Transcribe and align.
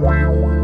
Wow. 0.00 0.63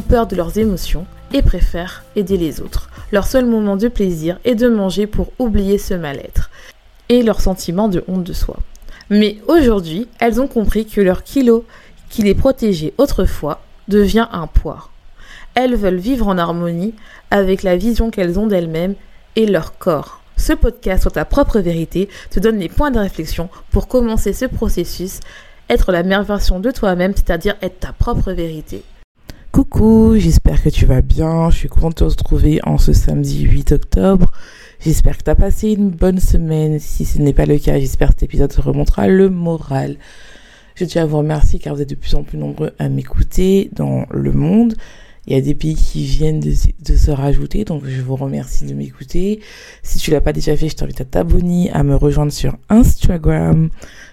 peur 0.00 0.26
de 0.26 0.36
leurs 0.36 0.58
émotions 0.58 1.06
et 1.32 1.42
préfèrent 1.42 2.04
aider 2.16 2.36
les 2.36 2.60
autres. 2.60 2.88
Leur 3.10 3.26
seul 3.26 3.46
moment 3.46 3.76
de 3.76 3.88
plaisir 3.88 4.38
est 4.44 4.54
de 4.54 4.68
manger 4.68 5.06
pour 5.06 5.32
oublier 5.38 5.78
ce 5.78 5.94
mal-être 5.94 6.50
et 7.08 7.22
leur 7.22 7.40
sentiment 7.40 7.88
de 7.88 8.04
honte 8.08 8.24
de 8.24 8.32
soi. 8.32 8.56
Mais 9.10 9.38
aujourd'hui, 9.48 10.08
elles 10.20 10.40
ont 10.40 10.46
compris 10.46 10.86
que 10.86 11.00
leur 11.00 11.22
kilo 11.22 11.64
qui 12.08 12.22
les 12.22 12.34
protégeait 12.34 12.94
autrefois 12.98 13.60
devient 13.88 14.28
un 14.32 14.46
poids. 14.46 14.88
Elles 15.54 15.76
veulent 15.76 15.96
vivre 15.96 16.28
en 16.28 16.38
harmonie 16.38 16.94
avec 17.30 17.62
la 17.62 17.76
vision 17.76 18.10
qu'elles 18.10 18.38
ont 18.38 18.46
d'elles-mêmes 18.46 18.94
et 19.36 19.46
leur 19.46 19.78
corps. 19.78 20.20
Ce 20.36 20.52
podcast 20.52 21.02
sur 21.02 21.12
ta 21.12 21.24
propre 21.24 21.60
vérité 21.60 22.08
te 22.30 22.40
donne 22.40 22.58
les 22.58 22.68
points 22.68 22.90
de 22.90 22.98
réflexion 22.98 23.48
pour 23.70 23.86
commencer 23.86 24.32
ce 24.32 24.46
processus, 24.46 25.20
être 25.68 25.92
la 25.92 26.02
meilleure 26.02 26.24
version 26.24 26.58
de 26.58 26.70
toi-même, 26.70 27.12
c'est-à-dire 27.14 27.56
être 27.62 27.80
ta 27.80 27.92
propre 27.92 28.32
vérité. 28.32 28.82
Coucou, 29.52 30.14
j'espère 30.16 30.62
que 30.62 30.70
tu 30.70 30.86
vas 30.86 31.02
bien. 31.02 31.50
Je 31.50 31.58
suis 31.58 31.68
contente 31.68 32.02
de 32.02 32.14
te 32.14 32.22
retrouver 32.22 32.60
en 32.64 32.78
ce 32.78 32.94
samedi 32.94 33.42
8 33.42 33.72
octobre. 33.72 34.30
J'espère 34.80 35.18
que 35.18 35.24
tu 35.24 35.30
as 35.30 35.34
passé 35.34 35.72
une 35.72 35.90
bonne 35.90 36.20
semaine. 36.20 36.78
Si 36.78 37.04
ce 37.04 37.18
n'est 37.18 37.34
pas 37.34 37.44
le 37.44 37.58
cas, 37.58 37.78
j'espère 37.78 38.08
que 38.08 38.14
cet 38.14 38.22
épisode 38.22 38.50
te 38.50 38.62
remontera 38.62 39.08
le 39.08 39.28
moral. 39.28 39.96
Je 40.74 40.86
tiens 40.86 41.02
à 41.02 41.04
vous 41.04 41.18
remercier 41.18 41.58
car 41.58 41.74
vous 41.74 41.82
êtes 41.82 41.90
de 41.90 41.94
plus 41.94 42.14
en 42.14 42.22
plus 42.22 42.38
nombreux 42.38 42.70
à 42.78 42.88
m'écouter 42.88 43.68
dans 43.74 44.06
le 44.10 44.32
monde. 44.32 44.74
Il 45.26 45.34
y 45.34 45.36
a 45.36 45.40
des 45.40 45.54
pays 45.54 45.76
qui 45.76 46.04
viennent 46.04 46.40
de, 46.40 46.96
se 46.96 47.10
rajouter, 47.10 47.64
donc 47.64 47.84
je 47.86 48.02
vous 48.02 48.16
remercie 48.16 48.64
de 48.64 48.74
m'écouter. 48.74 49.40
Si 49.84 49.98
tu 49.98 50.10
l'as 50.10 50.20
pas 50.20 50.32
déjà 50.32 50.56
fait, 50.56 50.68
je 50.68 50.74
t'invite 50.74 51.00
à 51.00 51.04
t'abonner, 51.04 51.70
à 51.70 51.84
me 51.84 51.94
rejoindre 51.94 52.32
sur 52.32 52.56
Instagram, 52.68 53.68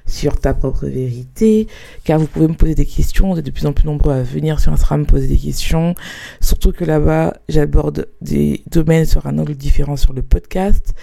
sur 0.06 0.40
ta 0.40 0.54
propre 0.54 0.86
vérité, 0.86 1.68
car 2.04 2.20
vous 2.20 2.28
pouvez 2.28 2.48
me 2.48 2.54
poser 2.54 2.76
des 2.76 2.86
questions. 2.86 3.34
Vous 3.34 3.40
êtes 3.40 3.46
de 3.46 3.52
plus 3.52 3.66
en 3.66 3.74
plus 3.74 3.88
nombreux 3.88 4.14
à 4.14 4.22
venir 4.22 4.60
sur 4.60 4.72
Instagram 4.72 5.02
me 5.02 5.06
poser 5.06 5.28
des 5.28 5.38
questions. 5.38 5.96
Surtout 6.42 6.72
que 6.72 6.86
là-bas, 6.86 7.38
j'aborde 7.50 8.08
des 8.22 8.62
domaines 8.70 9.06
sur 9.06 9.26
un 9.26 9.40
angle 9.40 9.56
différent 9.56 9.98
sur 9.98 10.14
le 10.14 10.22
podcast. 10.22 10.94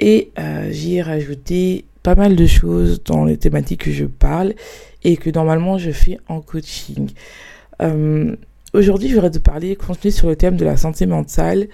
Et 0.00 0.30
euh, 0.38 0.70
j'y 0.70 0.96
ai 0.96 1.02
rajouté 1.02 1.84
pas 2.02 2.14
mal 2.14 2.34
de 2.34 2.46
choses 2.46 3.02
dans 3.04 3.24
les 3.26 3.36
thématiques 3.36 3.84
que 3.84 3.92
je 3.92 4.06
parle 4.06 4.54
et 5.04 5.16
que 5.18 5.28
normalement 5.28 5.76
je 5.76 5.90
fais 5.90 6.18
en 6.28 6.40
coaching. 6.40 7.10
Euh, 7.82 8.34
Aujourd'hui, 8.74 9.08
je 9.08 9.14
voudrais 9.14 9.30
te 9.30 9.38
parler, 9.38 9.76
continuer 9.76 10.12
sur 10.12 10.28
le 10.28 10.36
thème 10.36 10.56
de 10.56 10.64
la 10.64 10.76
santé 10.76 11.06
mentale, 11.06 11.68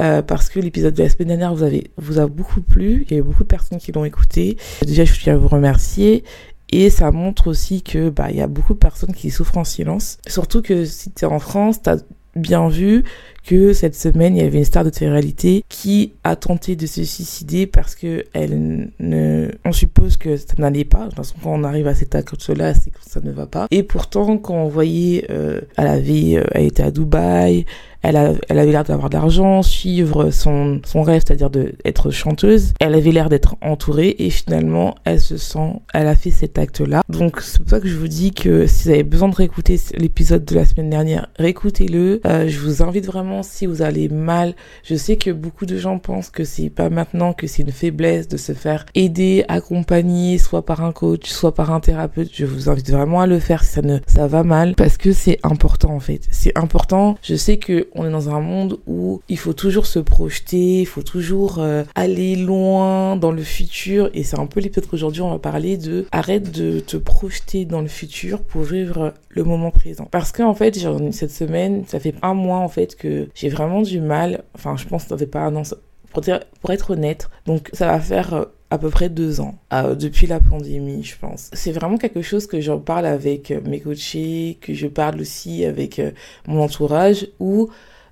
euh, 0.00 0.20
parce 0.20 0.50
que 0.50 0.60
l'épisode 0.60 0.92
de 0.92 1.02
la 1.02 1.08
semaine 1.08 1.28
dernière 1.28 1.54
vous, 1.54 1.62
avez, 1.62 1.90
vous 1.96 2.18
a 2.18 2.26
beaucoup 2.26 2.60
plu, 2.60 3.06
il 3.06 3.12
y 3.12 3.16
a 3.16 3.20
eu 3.20 3.22
beaucoup 3.22 3.42
de 3.42 3.48
personnes 3.48 3.78
qui 3.78 3.90
l'ont 3.92 4.04
écouté. 4.04 4.58
Déjà, 4.84 5.04
je 5.04 5.18
tiens 5.18 5.34
à 5.34 5.36
vous 5.38 5.48
remercier. 5.48 6.24
Et 6.68 6.90
ça 6.90 7.12
montre 7.12 7.46
aussi 7.46 7.82
que 7.82 8.10
bah 8.10 8.26
il 8.30 8.36
y 8.36 8.40
a 8.40 8.48
beaucoup 8.48 8.74
de 8.74 8.78
personnes 8.78 9.14
qui 9.14 9.30
souffrent 9.30 9.56
en 9.56 9.64
silence. 9.64 10.18
Surtout 10.26 10.62
que 10.62 10.84
si 10.84 11.12
tu 11.12 11.24
es 11.24 11.28
en 11.28 11.38
France, 11.38 11.80
tu 11.80 11.90
as 11.90 11.98
bien 12.34 12.68
vu 12.68 13.04
que 13.46 13.72
cette 13.72 13.94
semaine, 13.94 14.36
il 14.36 14.42
y 14.42 14.46
avait 14.46 14.58
une 14.58 14.64
star 14.64 14.84
de 14.84 14.90
télé-réalité 14.90 15.64
qui 15.68 16.12
a 16.24 16.36
tenté 16.36 16.76
de 16.76 16.86
se 16.86 17.04
suicider 17.04 17.66
parce 17.66 17.94
que 17.94 18.24
elle 18.32 18.90
ne, 18.98 19.48
on 19.64 19.72
suppose 19.72 20.16
que 20.16 20.36
ça 20.36 20.54
n'allait 20.58 20.84
pas. 20.84 21.04
De 21.04 21.04
toute 21.06 21.16
façon, 21.16 21.36
quand 21.42 21.52
on 21.52 21.64
arrive 21.64 21.86
à 21.86 21.94
cet 21.94 22.14
acte 22.14 22.34
cela, 22.38 22.74
c'est 22.74 22.90
que 22.90 22.98
ça 23.06 23.20
ne 23.20 23.30
va 23.30 23.46
pas. 23.46 23.66
Et 23.70 23.82
pourtant, 23.82 24.36
quand 24.38 24.54
on 24.54 24.68
voyait, 24.68 25.26
euh, 25.30 25.60
elle 25.76 25.86
avait, 25.86 26.36
euh, 26.36 26.44
elle 26.52 26.64
était 26.64 26.82
à 26.82 26.90
Dubaï, 26.90 27.64
elle, 28.06 28.38
elle 28.48 28.58
avait 28.58 28.70
l'air 28.70 28.84
d'avoir 28.84 29.10
de 29.10 29.14
l'argent, 29.16 29.62
suivre 29.62 30.30
son, 30.30 30.80
son 30.84 31.02
rêve, 31.02 31.22
c'est-à-dire 31.26 31.50
d'être 31.50 32.10
chanteuse. 32.10 32.72
Elle 32.80 32.94
avait 32.94 33.10
l'air 33.10 33.28
d'être 33.28 33.56
entourée 33.62 34.14
et 34.18 34.30
finalement, 34.30 34.94
elle 35.04 35.20
se 35.20 35.36
sent, 35.36 35.80
elle 35.92 36.06
a 36.06 36.14
fait 36.14 36.30
cet 36.30 36.58
acte-là. 36.58 37.02
Donc, 37.08 37.40
c'est 37.40 37.60
pour 37.60 37.70
ça 37.70 37.80
que 37.80 37.88
je 37.88 37.96
vous 37.96 38.08
dis 38.08 38.30
que 38.30 38.66
si 38.66 38.84
vous 38.84 38.90
avez 38.90 39.02
besoin 39.02 39.28
de 39.28 39.34
réécouter 39.34 39.80
l'épisode 39.94 40.44
de 40.44 40.54
la 40.54 40.64
semaine 40.64 40.90
dernière, 40.90 41.28
réécoutez-le. 41.36 42.20
Euh, 42.26 42.48
je 42.48 42.58
vous 42.60 42.82
invite 42.82 43.06
vraiment, 43.06 43.35
si 43.42 43.66
vous 43.66 43.82
allez 43.82 44.08
mal, 44.08 44.54
je 44.82 44.94
sais 44.94 45.16
que 45.16 45.30
beaucoup 45.30 45.66
de 45.66 45.76
gens 45.76 45.98
pensent 45.98 46.30
que 46.30 46.44
c'est 46.44 46.70
pas 46.70 46.90
maintenant, 46.90 47.32
que 47.32 47.46
c'est 47.46 47.62
une 47.62 47.72
faiblesse 47.72 48.28
de 48.28 48.36
se 48.36 48.52
faire 48.52 48.86
aider, 48.94 49.44
accompagner, 49.48 50.38
soit 50.38 50.64
par 50.64 50.82
un 50.82 50.92
coach, 50.92 51.28
soit 51.28 51.54
par 51.54 51.72
un 51.72 51.80
thérapeute. 51.80 52.30
Je 52.32 52.44
vous 52.44 52.68
invite 52.68 52.90
vraiment 52.90 53.20
à 53.20 53.26
le 53.26 53.38
faire 53.38 53.64
si 53.64 53.72
ça 53.72 53.82
ne, 53.82 53.98
ça 54.06 54.26
va 54.26 54.42
mal, 54.42 54.74
parce 54.74 54.96
que 54.96 55.12
c'est 55.12 55.38
important 55.42 55.94
en 55.94 56.00
fait. 56.00 56.22
C'est 56.30 56.56
important. 56.56 57.16
Je 57.22 57.34
sais 57.34 57.56
que 57.56 57.88
on 57.94 58.06
est 58.06 58.10
dans 58.10 58.30
un 58.30 58.40
monde 58.40 58.78
où 58.86 59.20
il 59.28 59.38
faut 59.38 59.52
toujours 59.52 59.86
se 59.86 59.98
projeter, 59.98 60.80
il 60.80 60.86
faut 60.86 61.02
toujours 61.02 61.58
euh, 61.58 61.84
aller 61.94 62.36
loin 62.36 63.16
dans 63.16 63.32
le 63.32 63.42
futur 63.42 64.10
et 64.14 64.24
c'est 64.24 64.38
un 64.38 64.46
peu 64.46 64.60
l'épisode 64.60 64.88
qu'aujourd'hui 64.88 65.22
on 65.22 65.30
va 65.30 65.38
parler 65.38 65.76
de 65.76 66.06
arrête 66.12 66.50
de 66.50 66.80
te 66.80 66.96
projeter 66.96 67.64
dans 67.64 67.80
le 67.80 67.88
futur 67.88 68.42
pour 68.42 68.62
vivre 68.62 69.14
le 69.36 69.44
moment 69.44 69.70
présent. 69.70 70.08
Parce 70.10 70.32
qu'en 70.32 70.54
fait, 70.54 70.76
cette 71.12 71.30
semaine, 71.30 71.84
ça 71.86 72.00
fait 72.00 72.14
un 72.22 72.34
mois 72.34 72.58
en 72.58 72.68
fait 72.68 72.96
que 72.96 73.28
j'ai 73.34 73.50
vraiment 73.50 73.82
du 73.82 74.00
mal, 74.00 74.42
enfin 74.54 74.76
je 74.76 74.86
pense 74.86 75.04
ça 75.04 75.16
fait 75.16 75.26
pas 75.26 75.40
un 75.40 75.54
an, 75.56 75.62
pour, 76.10 76.22
pour 76.60 76.70
être 76.70 76.90
honnête, 76.90 77.28
donc 77.44 77.68
ça 77.72 77.86
va 77.86 78.00
faire 78.00 78.34
euh, 78.34 78.44
à 78.70 78.78
peu 78.78 78.88
près 78.88 79.10
deux 79.10 79.40
ans, 79.40 79.56
euh, 79.72 79.94
depuis 79.94 80.26
la 80.26 80.40
pandémie, 80.40 81.04
je 81.04 81.16
pense. 81.18 81.50
C'est 81.52 81.72
vraiment 81.72 81.98
quelque 81.98 82.22
chose 82.22 82.46
que 82.46 82.60
j'en 82.60 82.78
parle 82.78 83.04
avec 83.04 83.50
euh, 83.50 83.60
mes 83.66 83.80
coachés, 83.80 84.58
que 84.60 84.72
je 84.72 84.86
parle 84.86 85.20
aussi 85.20 85.64
avec 85.64 86.00
mon 86.46 86.62
entourage, 86.62 87.28
où 87.38 87.68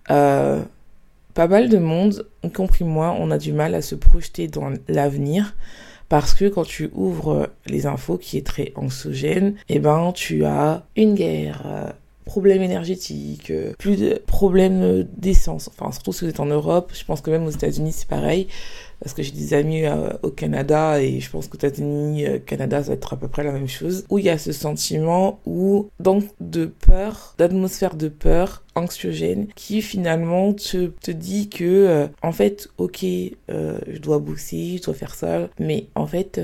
pas 0.07 1.49
mal 1.49 1.69
de 1.69 1.79
monde, 1.79 2.27
y 2.45 2.51
compris 2.51 2.84
moi, 2.84 3.17
on 3.19 3.31
a 3.33 3.39
du 3.39 3.53
mal 3.53 3.75
à 3.75 3.83
se 3.83 3.97
projeter 3.97 4.47
dans 4.47 4.71
l'avenir. 4.87 5.57
Parce 6.09 6.34
que 6.34 6.47
quand 6.47 6.65
tu 6.65 6.91
ouvres 6.94 7.50
les 7.66 7.87
infos 7.87 8.19
qui 8.19 8.37
est 8.37 8.47
très 8.47 8.72
anxiogène, 8.76 9.54
eh 9.69 9.78
ben 9.78 10.12
tu 10.12 10.44
as 10.44 10.84
une 10.97 11.15
guerre, 11.15 11.94
problèmes 12.25 12.62
énergétiques, 12.62 13.53
plus 13.78 13.97
de 13.97 14.22
problèmes 14.26 15.06
d'essence. 15.16 15.70
Enfin, 15.76 15.92
surtout 15.92 16.12
si 16.12 16.25
vous 16.25 16.31
êtes 16.31 16.41
en 16.41 16.47
Europe, 16.47 16.92
je 16.94 17.04
pense 17.04 17.20
que 17.20 17.31
même 17.31 17.44
aux 17.44 17.50
États-Unis 17.50 17.92
c'est 17.92 18.09
pareil 18.09 18.48
parce 19.04 19.12
que 19.12 19.22
j'ai 19.22 19.32
des 19.32 19.53
amis 19.53 19.84
euh, 19.84 20.09
au 20.22 20.31
Canada 20.31 20.98
et 21.00 21.20
je 21.20 21.31
pense 21.31 21.47
qu'aux 21.47 21.59
États-Unis, 21.59 22.26
euh, 22.26 22.38
Canada, 22.38 22.82
ça 22.82 22.88
va 22.88 22.94
être 22.94 23.12
à 23.12 23.19
peu 23.19 23.28
près 23.28 23.44
la 23.44 23.53
même 23.53 23.69
chose, 23.69 24.06
où 24.09 24.19
il 24.19 24.25
y 24.25 24.31
a 24.31 24.38
ce 24.38 24.50
sentiment 24.50 25.41
où, 25.44 25.91
donc, 26.00 26.25
de 26.41 26.65
peur, 26.65 27.34
d'atmosphère 27.37 27.97
de 27.97 28.09
peur 28.09 28.65
anxiogène 28.75 29.48
qui 29.54 29.82
finalement 29.82 30.54
te, 30.54 30.87
te 30.87 31.10
dit 31.10 31.50
que, 31.50 31.65
euh, 31.65 32.06
en 32.22 32.32
fait, 32.32 32.70
ok, 32.78 33.03
je 33.03 33.98
dois 33.98 34.19
bosser, 34.20 34.78
je 34.78 34.84
dois 34.84 34.94
faire 34.94 35.15
ça, 35.15 35.50
mais 35.60 35.88
en 35.94 36.06
fait, 36.06 36.41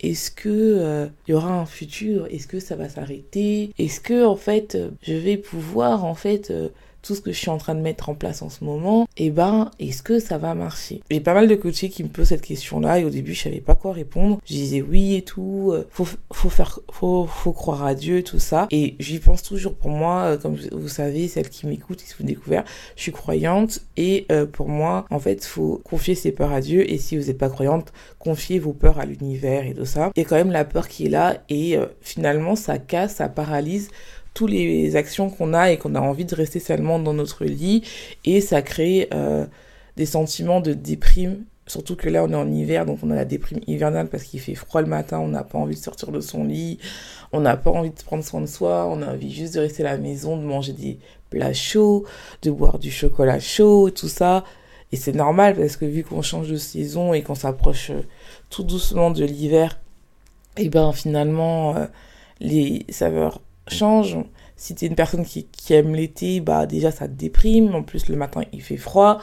est-ce 0.00 0.30
que 0.30 1.08
il 1.26 1.30
y 1.32 1.34
aura 1.34 1.52
un 1.52 1.66
futur? 1.66 2.28
Est-ce 2.30 2.46
que 2.46 2.60
ça 2.60 2.76
va 2.76 2.88
s'arrêter? 2.88 3.72
Est-ce 3.78 4.00
que, 4.00 4.24
en 4.24 4.36
fait, 4.36 4.78
je 5.02 5.14
vais 5.14 5.36
pouvoir, 5.36 6.04
en 6.04 6.14
fait, 6.14 6.52
tout 7.06 7.14
ce 7.14 7.20
que 7.20 7.32
je 7.32 7.38
suis 7.38 7.50
en 7.50 7.58
train 7.58 7.74
de 7.74 7.80
mettre 7.80 8.08
en 8.08 8.14
place 8.14 8.42
en 8.42 8.50
ce 8.50 8.64
moment, 8.64 9.06
et 9.16 9.26
eh 9.26 9.30
ben, 9.30 9.70
est-ce 9.78 10.02
que 10.02 10.18
ça 10.18 10.38
va 10.38 10.54
marcher? 10.54 11.00
J'ai 11.10 11.20
pas 11.20 11.34
mal 11.34 11.46
de 11.46 11.54
coachés 11.54 11.88
qui 11.88 12.02
me 12.02 12.08
posent 12.08 12.28
cette 12.28 12.42
question-là 12.42 12.98
et 12.98 13.04
au 13.04 13.10
début, 13.10 13.32
je 13.32 13.44
savais 13.44 13.60
pas 13.60 13.76
quoi 13.76 13.92
répondre. 13.92 14.40
Je 14.44 14.54
disais 14.54 14.82
oui 14.82 15.14
et 15.14 15.22
tout, 15.22 15.70
euh, 15.72 15.86
faut, 15.90 16.06
faut 16.32 16.48
faire, 16.48 16.80
faut, 16.90 17.26
faut 17.26 17.52
croire 17.52 17.84
à 17.84 17.94
Dieu, 17.94 18.24
tout 18.24 18.40
ça. 18.40 18.66
Et 18.70 18.96
j'y 18.98 19.20
pense 19.20 19.42
toujours. 19.42 19.74
Pour 19.74 19.90
moi, 19.90 20.22
euh, 20.22 20.36
comme 20.36 20.56
vous 20.72 20.88
savez, 20.88 21.28
celle 21.28 21.48
qui 21.48 21.66
m'écoute, 21.66 22.00
si 22.00 22.14
vous 22.18 22.24
découvert, 22.24 22.64
je 22.96 23.02
suis 23.02 23.12
croyante 23.12 23.80
et 23.96 24.26
euh, 24.32 24.44
pour 24.44 24.68
moi, 24.68 25.06
en 25.10 25.20
fait, 25.20 25.44
faut 25.44 25.80
confier 25.84 26.16
ses 26.16 26.32
peurs 26.32 26.52
à 26.52 26.60
Dieu 26.60 26.90
et 26.90 26.98
si 26.98 27.16
vous 27.16 27.26
n'êtes 27.26 27.38
pas 27.38 27.50
croyante, 27.50 27.92
confiez 28.18 28.58
vos 28.58 28.72
peurs 28.72 28.98
à 28.98 29.06
l'univers 29.06 29.64
et 29.66 29.74
tout 29.74 29.86
ça. 29.86 30.10
Il 30.16 30.22
y 30.22 30.26
a 30.26 30.28
quand 30.28 30.36
même 30.36 30.50
la 30.50 30.64
peur 30.64 30.88
qui 30.88 31.06
est 31.06 31.10
là 31.10 31.38
et 31.48 31.78
finalement, 32.00 32.56
ça 32.56 32.78
casse, 32.78 33.16
ça 33.16 33.28
paralyse 33.28 33.90
toutes 34.36 34.50
les 34.50 34.96
actions 34.96 35.30
qu'on 35.30 35.54
a 35.54 35.72
et 35.72 35.78
qu'on 35.78 35.94
a 35.94 36.00
envie 36.00 36.26
de 36.26 36.34
rester 36.34 36.60
seulement 36.60 36.98
dans 36.98 37.14
notre 37.14 37.46
lit. 37.46 37.82
Et 38.26 38.42
ça 38.42 38.60
crée 38.60 39.08
euh, 39.14 39.46
des 39.96 40.04
sentiments 40.04 40.60
de 40.60 40.74
déprime. 40.74 41.44
Surtout 41.66 41.96
que 41.96 42.08
là 42.10 42.22
on 42.22 42.30
est 42.30 42.34
en 42.36 42.52
hiver 42.52 42.86
donc 42.86 42.98
on 43.02 43.10
a 43.10 43.16
la 43.16 43.24
déprime 43.24 43.58
hivernale 43.66 44.08
parce 44.08 44.22
qu'il 44.22 44.38
fait 44.38 44.54
froid 44.54 44.82
le 44.82 44.86
matin 44.86 45.18
on 45.18 45.26
n'a 45.26 45.42
pas 45.42 45.58
envie 45.58 45.74
de 45.74 45.80
sortir 45.80 46.12
de 46.12 46.20
son 46.20 46.44
lit 46.44 46.78
on 47.32 47.40
n'a 47.40 47.56
pas 47.56 47.72
envie 47.72 47.90
de 47.90 48.00
prendre 48.04 48.22
soin 48.22 48.40
de 48.40 48.46
soi 48.46 48.86
on 48.88 49.02
a 49.02 49.06
envie 49.14 49.34
juste 49.34 49.54
de 49.56 49.58
rester 49.58 49.84
à 49.84 49.90
la 49.90 49.98
maison 49.98 50.36
de 50.36 50.42
manger 50.44 50.72
des 50.72 51.00
plats 51.28 51.52
chauds 51.52 52.04
de 52.42 52.52
boire 52.52 52.78
du 52.78 52.92
chocolat 52.92 53.40
chaud 53.40 53.90
tout 53.90 54.06
ça. 54.06 54.44
Et 54.92 54.96
c'est 54.96 55.12
normal 55.16 55.56
parce 55.56 55.76
que 55.76 55.86
vu 55.86 56.04
qu'on 56.04 56.22
change 56.22 56.48
de 56.48 56.56
saison 56.56 57.12
et 57.12 57.22
qu'on 57.22 57.34
s'approche 57.34 57.90
euh, 57.90 58.02
tout 58.48 58.62
doucement 58.62 59.10
de 59.10 59.24
l'hiver 59.24 59.76
et 60.56 60.68
ben 60.68 60.92
finalement 60.92 61.74
euh, 61.76 61.86
les 62.38 62.86
saveurs 62.90 63.40
changent. 63.68 64.18
Si 64.56 64.74
tu 64.74 64.84
es 64.84 64.88
une 64.88 64.94
personne 64.94 65.24
qui, 65.24 65.46
aime 65.70 65.94
l'été, 65.94 66.40
bah 66.40 66.66
déjà 66.66 66.90
ça 66.90 67.08
te 67.08 67.12
déprime. 67.12 67.74
En 67.74 67.82
plus 67.82 68.08
le 68.08 68.16
matin 68.16 68.42
il 68.52 68.62
fait 68.62 68.76
froid. 68.76 69.20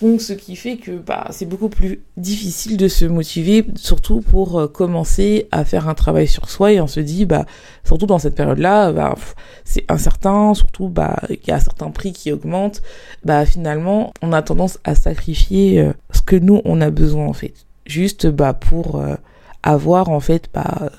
Donc 0.00 0.20
ce 0.20 0.32
qui 0.32 0.54
fait 0.54 0.76
que 0.76 0.92
bah, 0.92 1.26
c'est 1.30 1.46
beaucoup 1.46 1.68
plus 1.68 2.02
difficile 2.16 2.76
de 2.76 2.86
se 2.86 3.04
motiver, 3.04 3.66
surtout 3.74 4.20
pour 4.20 4.60
euh, 4.60 4.68
commencer 4.68 5.48
à 5.50 5.64
faire 5.64 5.88
un 5.88 5.94
travail 5.94 6.28
sur 6.28 6.48
soi 6.48 6.72
et 6.72 6.80
on 6.80 6.86
se 6.86 7.00
dit, 7.00 7.26
bah, 7.26 7.46
surtout 7.82 8.06
dans 8.06 8.20
cette 8.20 8.36
période-là, 8.36 8.92
bah, 8.92 9.16
c'est 9.64 9.84
incertain, 9.90 10.54
surtout 10.54 10.88
bah, 10.88 11.16
il 11.30 11.40
y 11.48 11.50
a 11.50 11.58
certains 11.58 11.90
prix 11.90 12.12
qui 12.12 12.30
augmentent, 12.30 12.80
bah, 13.24 13.44
finalement 13.44 14.12
on 14.22 14.32
a 14.32 14.40
tendance 14.40 14.78
à 14.84 14.94
sacrifier 14.94 15.80
euh, 15.80 15.92
ce 16.12 16.22
que 16.22 16.36
nous 16.36 16.62
on 16.64 16.80
a 16.80 16.90
besoin 16.90 17.26
en 17.26 17.32
fait, 17.32 17.54
juste 17.84 18.28
bah, 18.28 18.52
pour 18.52 19.00
euh, 19.00 19.16
avoir 19.64 20.10
en 20.10 20.20
fait 20.20 20.48
bah, 20.54 20.92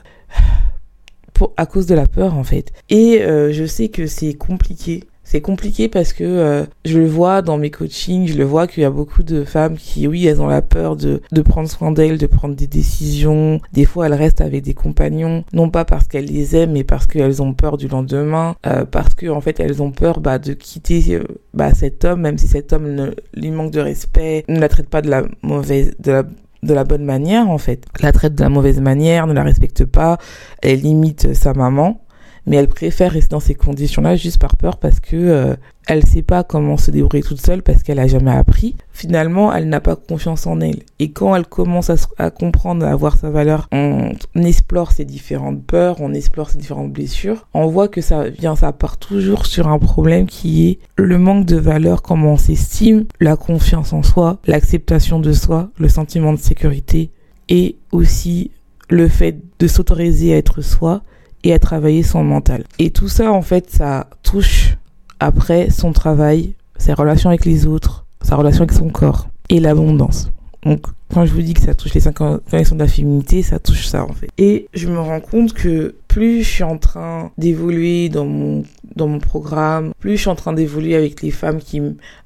à 1.57 1.65
cause 1.65 1.85
de 1.85 1.95
la 1.95 2.07
peur 2.07 2.35
en 2.35 2.43
fait. 2.43 2.71
Et 2.89 3.19
je 3.21 3.65
sais 3.65 3.89
que 3.89 4.07
c'est 4.07 4.33
compliqué 4.33 5.03
c'est 5.29 5.41
compliqué 5.41 5.89
parce 5.89 6.11
que 6.11 6.23
euh, 6.23 6.65
je 6.85 6.97
le 6.97 7.05
vois 7.05 7.43
dans 7.43 7.59
mes 7.59 7.69
coachings, 7.69 8.27
je 8.27 8.35
le 8.35 8.43
vois 8.43 8.65
qu'il 8.65 8.81
y 8.81 8.85
a 8.85 8.89
beaucoup 8.89 9.21
de 9.21 9.43
femmes 9.43 9.77
qui, 9.77 10.07
oui, 10.07 10.25
elles 10.25 10.41
ont 10.41 10.47
la 10.47 10.63
peur 10.63 10.95
de, 10.95 11.21
de 11.31 11.41
prendre 11.43 11.69
soin 11.69 11.91
d'elles, 11.91 12.17
de 12.17 12.25
prendre 12.25 12.55
des 12.55 12.65
décisions. 12.65 13.61
Des 13.71 13.85
fois, 13.85 14.07
elles 14.07 14.15
restent 14.15 14.41
avec 14.41 14.63
des 14.63 14.73
compagnons, 14.73 15.43
non 15.53 15.69
pas 15.69 15.85
parce 15.85 16.07
qu'elles 16.07 16.25
les 16.25 16.55
aiment, 16.55 16.71
mais 16.71 16.83
parce 16.83 17.05
qu'elles 17.05 17.43
ont 17.43 17.53
peur 17.53 17.77
du 17.77 17.87
lendemain, 17.87 18.55
euh, 18.65 18.85
parce 18.85 19.13
que 19.13 19.27
en 19.27 19.39
fait, 19.39 19.59
elles 19.59 19.83
ont 19.83 19.91
peur 19.91 20.19
bah, 20.19 20.39
de 20.39 20.53
quitter 20.53 21.03
euh, 21.11 21.23
bah, 21.53 21.75
cet 21.75 22.05
homme, 22.05 22.21
même 22.21 22.39
si 22.39 22.47
cet 22.47 22.73
homme 22.73 22.91
ne, 22.91 23.11
lui 23.35 23.51
manque 23.51 23.69
de 23.69 23.81
respect, 23.81 24.45
ne 24.47 24.59
la 24.59 24.67
traite 24.67 24.89
pas 24.89 25.03
de 25.03 25.11
la 25.11 25.25
mauvaise, 25.43 25.93
de 25.99 26.11
la 26.11 26.23
de 26.63 26.73
la 26.73 26.83
bonne 26.83 27.05
manière 27.05 27.49
en 27.49 27.57
fait. 27.57 27.85
La 28.01 28.11
traite 28.11 28.35
de 28.35 28.43
la 28.43 28.49
mauvaise 28.49 28.81
manière, 28.81 29.27
ne 29.27 29.33
la 29.33 29.43
respecte 29.43 29.85
pas, 29.85 30.17
elle 30.61 30.81
limite 30.81 31.33
sa 31.33 31.53
maman 31.53 32.01
mais 32.49 32.57
elle 32.57 32.67
préfère 32.67 33.11
rester 33.11 33.29
dans 33.29 33.39
ces 33.39 33.53
conditions-là 33.53 34.15
juste 34.15 34.39
par 34.39 34.57
peur 34.57 34.77
parce 34.77 34.99
que 34.99 35.15
euh, 35.15 35.55
elle 35.87 36.03
sait 36.03 36.23
pas 36.23 36.43
comment 36.43 36.77
se 36.77 36.89
débrouiller 36.89 37.23
toute 37.23 37.39
seule 37.39 37.61
parce 37.61 37.83
qu'elle 37.83 37.99
a 37.99 38.07
jamais 38.07 38.31
appris. 38.31 38.75
Finalement, 38.91 39.53
elle 39.53 39.69
n'a 39.69 39.79
pas 39.79 39.95
confiance 39.95 40.47
en 40.47 40.59
elle. 40.59 40.79
Et 40.97 41.11
quand 41.11 41.35
elle 41.35 41.45
commence 41.45 41.91
à, 42.17 42.31
comprendre, 42.31 42.87
à 42.87 42.95
voir 42.95 43.17
sa 43.17 43.29
valeur, 43.29 43.67
on, 43.71 44.13
explore 44.35 44.91
ses 44.91 45.05
différentes 45.05 45.63
peurs, 45.63 46.01
on 46.01 46.11
explore 46.11 46.49
ses 46.49 46.57
différentes 46.57 46.91
blessures. 46.91 47.47
On 47.53 47.67
voit 47.67 47.87
que 47.87 48.01
ça 48.01 48.29
vient, 48.29 48.55
ça 48.55 48.73
part 48.73 48.97
toujours 48.97 49.45
sur 49.45 49.67
un 49.67 49.77
problème 49.77 50.25
qui 50.25 50.69
est 50.69 50.79
le 50.95 51.19
manque 51.19 51.45
de 51.45 51.57
valeur, 51.57 52.01
comment 52.01 52.33
on 52.33 52.37
s'estime, 52.37 53.05
la 53.19 53.35
confiance 53.35 53.93
en 53.93 54.01
soi, 54.01 54.39
l'acceptation 54.47 55.19
de 55.19 55.33
soi, 55.33 55.69
le 55.77 55.87
sentiment 55.87 56.33
de 56.33 56.39
sécurité 56.39 57.11
et 57.47 57.77
aussi 57.91 58.49
le 58.89 59.07
fait 59.07 59.37
de 59.59 59.67
s'autoriser 59.67 60.33
à 60.33 60.37
être 60.37 60.61
soi 60.61 61.03
et 61.43 61.53
à 61.53 61.59
travailler 61.59 62.03
son 62.03 62.23
mental. 62.23 62.63
Et 62.79 62.91
tout 62.91 63.07
ça, 63.07 63.31
en 63.31 63.41
fait, 63.41 63.69
ça 63.69 64.07
touche 64.23 64.77
après 65.19 65.69
son 65.69 65.91
travail, 65.91 66.53
ses 66.77 66.93
relations 66.93 67.29
avec 67.29 67.45
les 67.45 67.65
autres, 67.65 68.05
sa 68.21 68.35
relation 68.35 68.63
avec 68.63 68.73
son 68.73 68.89
corps 68.89 69.29
et 69.49 69.59
l'abondance. 69.59 70.31
Donc, 70.63 70.87
quand 71.13 71.25
je 71.25 71.33
vous 71.33 71.41
dis 71.41 71.53
que 71.53 71.61
ça 71.61 71.73
touche 71.73 71.93
les 71.93 72.01
cinq 72.01 72.15
connexions 72.15 72.75
de 72.75 72.81
la 72.81 72.87
féminité, 72.87 73.41
ça 73.43 73.59
touche 73.59 73.87
ça 73.87 74.03
en 74.03 74.13
fait. 74.13 74.27
Et 74.37 74.67
je 74.73 74.87
me 74.87 74.99
rends 74.99 75.21
compte 75.21 75.53
que 75.53 75.95
plus 76.07 76.43
je 76.43 76.49
suis 76.49 76.63
en 76.63 76.77
train 76.77 77.31
d'évoluer 77.37 78.09
dans 78.09 78.25
mon 78.25 78.63
dans 78.95 79.07
mon 79.07 79.19
programme, 79.19 79.93
plus 79.99 80.17
je 80.17 80.21
suis 80.21 80.29
en 80.29 80.35
train 80.35 80.51
d'évoluer 80.51 80.95
avec 80.95 81.21
les 81.21 81.31
femmes 81.31 81.59
qui 81.59 81.81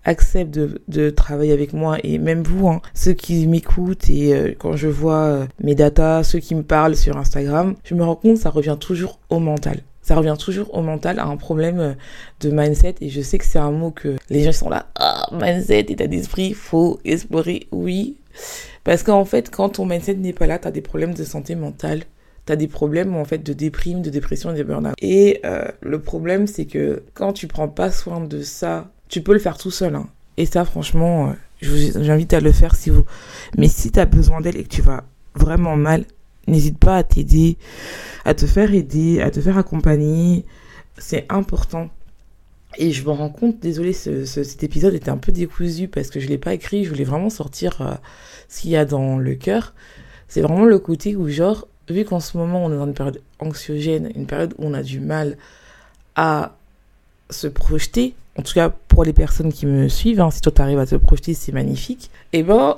acceptent 0.06 0.54
de, 0.54 0.82
de 0.88 1.10
travailler 1.10 1.52
avec 1.52 1.74
moi 1.74 1.98
et 2.04 2.18
même 2.18 2.42
vous, 2.42 2.68
hein, 2.68 2.82
ceux 2.94 3.14
qui 3.14 3.46
m'écoutent 3.48 4.10
et 4.10 4.34
euh, 4.34 4.54
quand 4.58 4.76
je 4.76 4.88
vois 4.88 5.24
euh, 5.24 5.46
mes 5.62 5.76
datas, 5.76 6.24
ceux 6.24 6.40
qui 6.40 6.56
me 6.56 6.64
parlent 6.64 6.96
sur 6.96 7.18
Instagram, 7.18 7.76
je 7.84 7.94
me 7.94 8.04
rends 8.04 8.16
compte 8.16 8.36
que 8.36 8.42
ça 8.42 8.50
revient 8.50 8.78
toujours 8.80 9.20
au 9.30 9.40
mental 9.40 9.82
ça 10.04 10.16
revient 10.16 10.36
toujours 10.38 10.76
au 10.76 10.82
mental, 10.82 11.18
à 11.18 11.26
un 11.26 11.38
problème 11.38 11.80
euh, 11.80 11.94
de 12.42 12.52
mindset. 12.52 12.96
Et 13.02 13.10
je 13.10 13.22
sais 13.22 13.38
que 13.38 13.46
c'est 13.46 13.58
un 13.58 13.72
mot 13.72 13.90
que 13.90 14.18
les 14.30 14.44
gens 14.44 14.52
sont 14.52 14.70
là, 14.70 14.88
ah, 14.96 15.28
mindset, 15.32 15.80
état 15.90 16.08
d'esprit, 16.08 16.54
faut 16.54 17.00
explorer, 17.06 17.68
oui. 17.72 18.18
Parce 18.84 19.04
qu'en 19.04 19.26
fait, 19.26 19.50
quand 19.50 19.70
ton 19.70 19.86
mindset 19.86 20.16
n'est 20.16 20.34
pas 20.34 20.48
là, 20.48 20.60
tu 20.60 20.68
as 20.68 20.72
des 20.72 20.82
problèmes 20.82 21.14
de 21.14 21.24
santé 21.24 21.56
mentale. 21.56 22.04
Tu 22.46 22.52
as 22.52 22.56
des 22.56 22.68
problèmes 22.68 23.16
en 23.16 23.26
fait 23.26 23.40
de 23.40 23.54
déprime, 23.54 24.02
de 24.02 24.10
dépression 24.10 24.54
et 24.54 24.58
de 24.58 24.64
burn-out. 24.64 24.96
Et 25.00 25.40
euh, 25.46 25.66
le 25.82 26.00
problème, 26.00 26.48
c'est 26.48 26.66
que 26.66 27.04
quand 27.14 27.34
tu 27.34 27.48
prends 27.48 27.70
pas 27.70 27.92
soin 27.92 28.20
de 28.20 28.42
ça, 28.42 28.92
tu 29.08 29.22
peux 29.22 29.34
le 29.34 29.40
faire 29.40 29.58
tout 29.58 29.72
seul. 29.72 29.96
Hein. 29.96 30.08
Et 30.36 30.46
ça, 30.46 30.66
franchement, 30.66 31.30
euh, 31.30 31.34
j'invite 31.62 32.34
à 32.34 32.42
le 32.42 32.52
faire 32.52 32.76
si 32.76 32.90
vous. 32.90 33.06
Mais 33.58 33.68
si 33.68 33.92
tu 33.92 34.00
as 34.00 34.06
besoin 34.06 34.42
d'aide 34.42 34.58
et 34.58 34.64
que 34.64 34.70
tu 34.70 34.82
vas 34.82 35.06
vraiment 35.36 35.78
mal, 35.78 36.06
n'hésite 36.48 36.78
pas 36.78 36.98
à 36.98 37.04
t'aider, 37.04 37.58
à 38.26 38.34
te 38.34 38.46
faire 38.46 38.74
aider, 38.74 39.22
à 39.22 39.32
te 39.32 39.40
faire 39.40 39.58
accompagner. 39.58 40.46
C'est 40.98 41.26
important. 41.30 41.90
Et 42.78 42.92
je 42.92 43.04
me 43.06 43.12
rends 43.12 43.30
compte, 43.30 43.60
désolé, 43.60 43.94
ce, 43.94 44.26
cet 44.26 44.64
épisode 44.64 44.94
était 44.94 45.10
un 45.10 45.18
peu 45.18 45.32
décousu 45.32 45.88
parce 45.88 46.10
que 46.10 46.20
je 46.20 46.28
l'ai 46.28 46.38
pas 46.38 46.54
écrit, 46.54 46.84
je 46.84 46.90
voulais 46.90 47.04
vraiment 47.04 47.30
sortir 47.30 47.82
euh, 47.82 47.94
ce 48.50 48.62
qu'il 48.62 48.72
y 48.72 48.78
a 48.78 48.86
dans 48.86 49.18
le 49.18 49.36
cœur. 49.36 49.74
C'est 50.28 50.42
vraiment 50.42 50.66
le 50.66 50.80
côté 50.80 51.16
où, 51.16 51.30
genre, 51.30 51.68
vu 51.90 52.06
qu'en 52.06 52.20
ce 52.20 52.38
moment 52.38 52.66
on 52.66 52.72
est 52.72 52.78
dans 52.78 52.88
une 52.88 52.94
période 52.94 53.22
anxiogène, 53.40 54.12
une 54.16 54.26
période 54.26 54.54
où 54.58 54.66
on 54.66 54.74
a 54.74 54.84
du 54.84 55.00
mal 55.00 55.38
à 56.16 56.56
se 57.30 57.48
projeter, 57.48 58.14
en 58.38 58.42
tout 58.42 58.54
cas 58.54 58.70
pour 58.70 59.04
les 59.04 59.14
personnes 59.14 59.52
qui 59.52 59.66
me 59.66 59.88
suivent, 59.90 60.22
hein, 60.22 60.32
si 60.32 60.42
toi 60.42 60.52
t'arrives 60.52 60.80
à 60.80 60.86
te 60.86 60.96
projeter, 60.96 61.34
c'est 61.34 61.52
magnifique, 61.52 62.10
et 62.32 62.40
eh 62.40 62.44
ben 62.44 62.78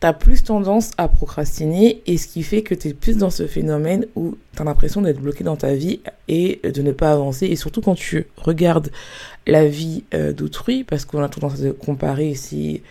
t'as 0.00 0.12
plus 0.12 0.44
tendance 0.44 0.90
à 0.98 1.08
procrastiner 1.08 2.02
et 2.06 2.18
ce 2.18 2.26
qui 2.26 2.42
fait 2.42 2.62
que 2.62 2.74
t'es 2.74 2.92
plus 2.92 3.16
dans 3.16 3.30
ce 3.30 3.46
phénomène 3.46 4.06
où 4.14 4.36
t'as 4.54 4.64
l'impression 4.64 5.00
d'être 5.00 5.20
bloqué 5.20 5.42
dans 5.42 5.56
ta 5.56 5.74
vie 5.74 6.00
et 6.28 6.60
de 6.62 6.82
ne 6.82 6.92
pas 6.92 7.12
avancer 7.12 7.46
et 7.46 7.56
surtout 7.56 7.80
quand 7.80 7.94
tu 7.94 8.26
regardes 8.36 8.90
la 9.46 9.66
vie 9.66 10.04
euh, 10.12 10.32
d'autrui 10.32 10.84
parce 10.84 11.04
qu'on 11.04 11.22
a 11.22 11.28
tendance 11.28 11.62
à 11.62 11.70
comparer 11.70 12.28
ici 12.28 12.82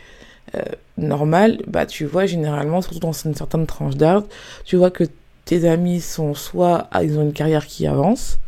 euh, 0.55 0.61
normal 0.97 1.59
bah 1.67 1.85
tu 1.85 2.05
vois 2.05 2.25
généralement 2.25 2.81
surtout 2.81 2.99
dans 2.99 3.11
une 3.11 3.35
certaine 3.35 3.67
tranche 3.67 3.95
d'âge 3.95 4.23
tu 4.63 4.75
vois 4.75 4.89
que 4.89 5.03
tes 5.45 5.69
amis 5.69 6.01
sont 6.01 6.33
soit 6.33 6.87
ah, 6.91 7.03
ils 7.03 7.19
ont 7.19 7.21
une 7.21 7.33
carrière 7.33 7.67
qui 7.67 7.85
avance 7.85 8.39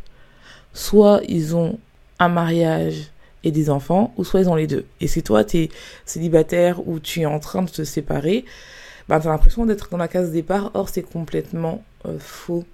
soit 0.73 1.21
ils 1.27 1.55
ont 1.55 1.77
un 2.17 2.29
mariage 2.29 3.11
et 3.43 3.51
des 3.51 3.69
enfants, 3.69 4.13
ou 4.17 4.23
soit 4.23 4.41
ils 4.41 4.49
ont 4.49 4.55
les 4.55 4.67
deux. 4.67 4.85
Et 5.01 5.07
si 5.07 5.23
toi, 5.23 5.43
tu 5.43 5.57
es 5.57 5.69
célibataire 6.05 6.87
ou 6.87 6.99
tu 6.99 7.21
es 7.21 7.25
en 7.25 7.39
train 7.39 7.61
de 7.61 7.69
te 7.69 7.83
séparer, 7.83 8.45
ben, 9.07 9.19
tu 9.19 9.27
as 9.27 9.31
l'impression 9.31 9.65
d'être 9.65 9.89
dans 9.89 9.97
la 9.97 10.07
case 10.07 10.31
départ, 10.31 10.71
or 10.73 10.89
c'est 10.89 11.03
complètement 11.03 11.83
euh, 12.05 12.17
faux. 12.19 12.65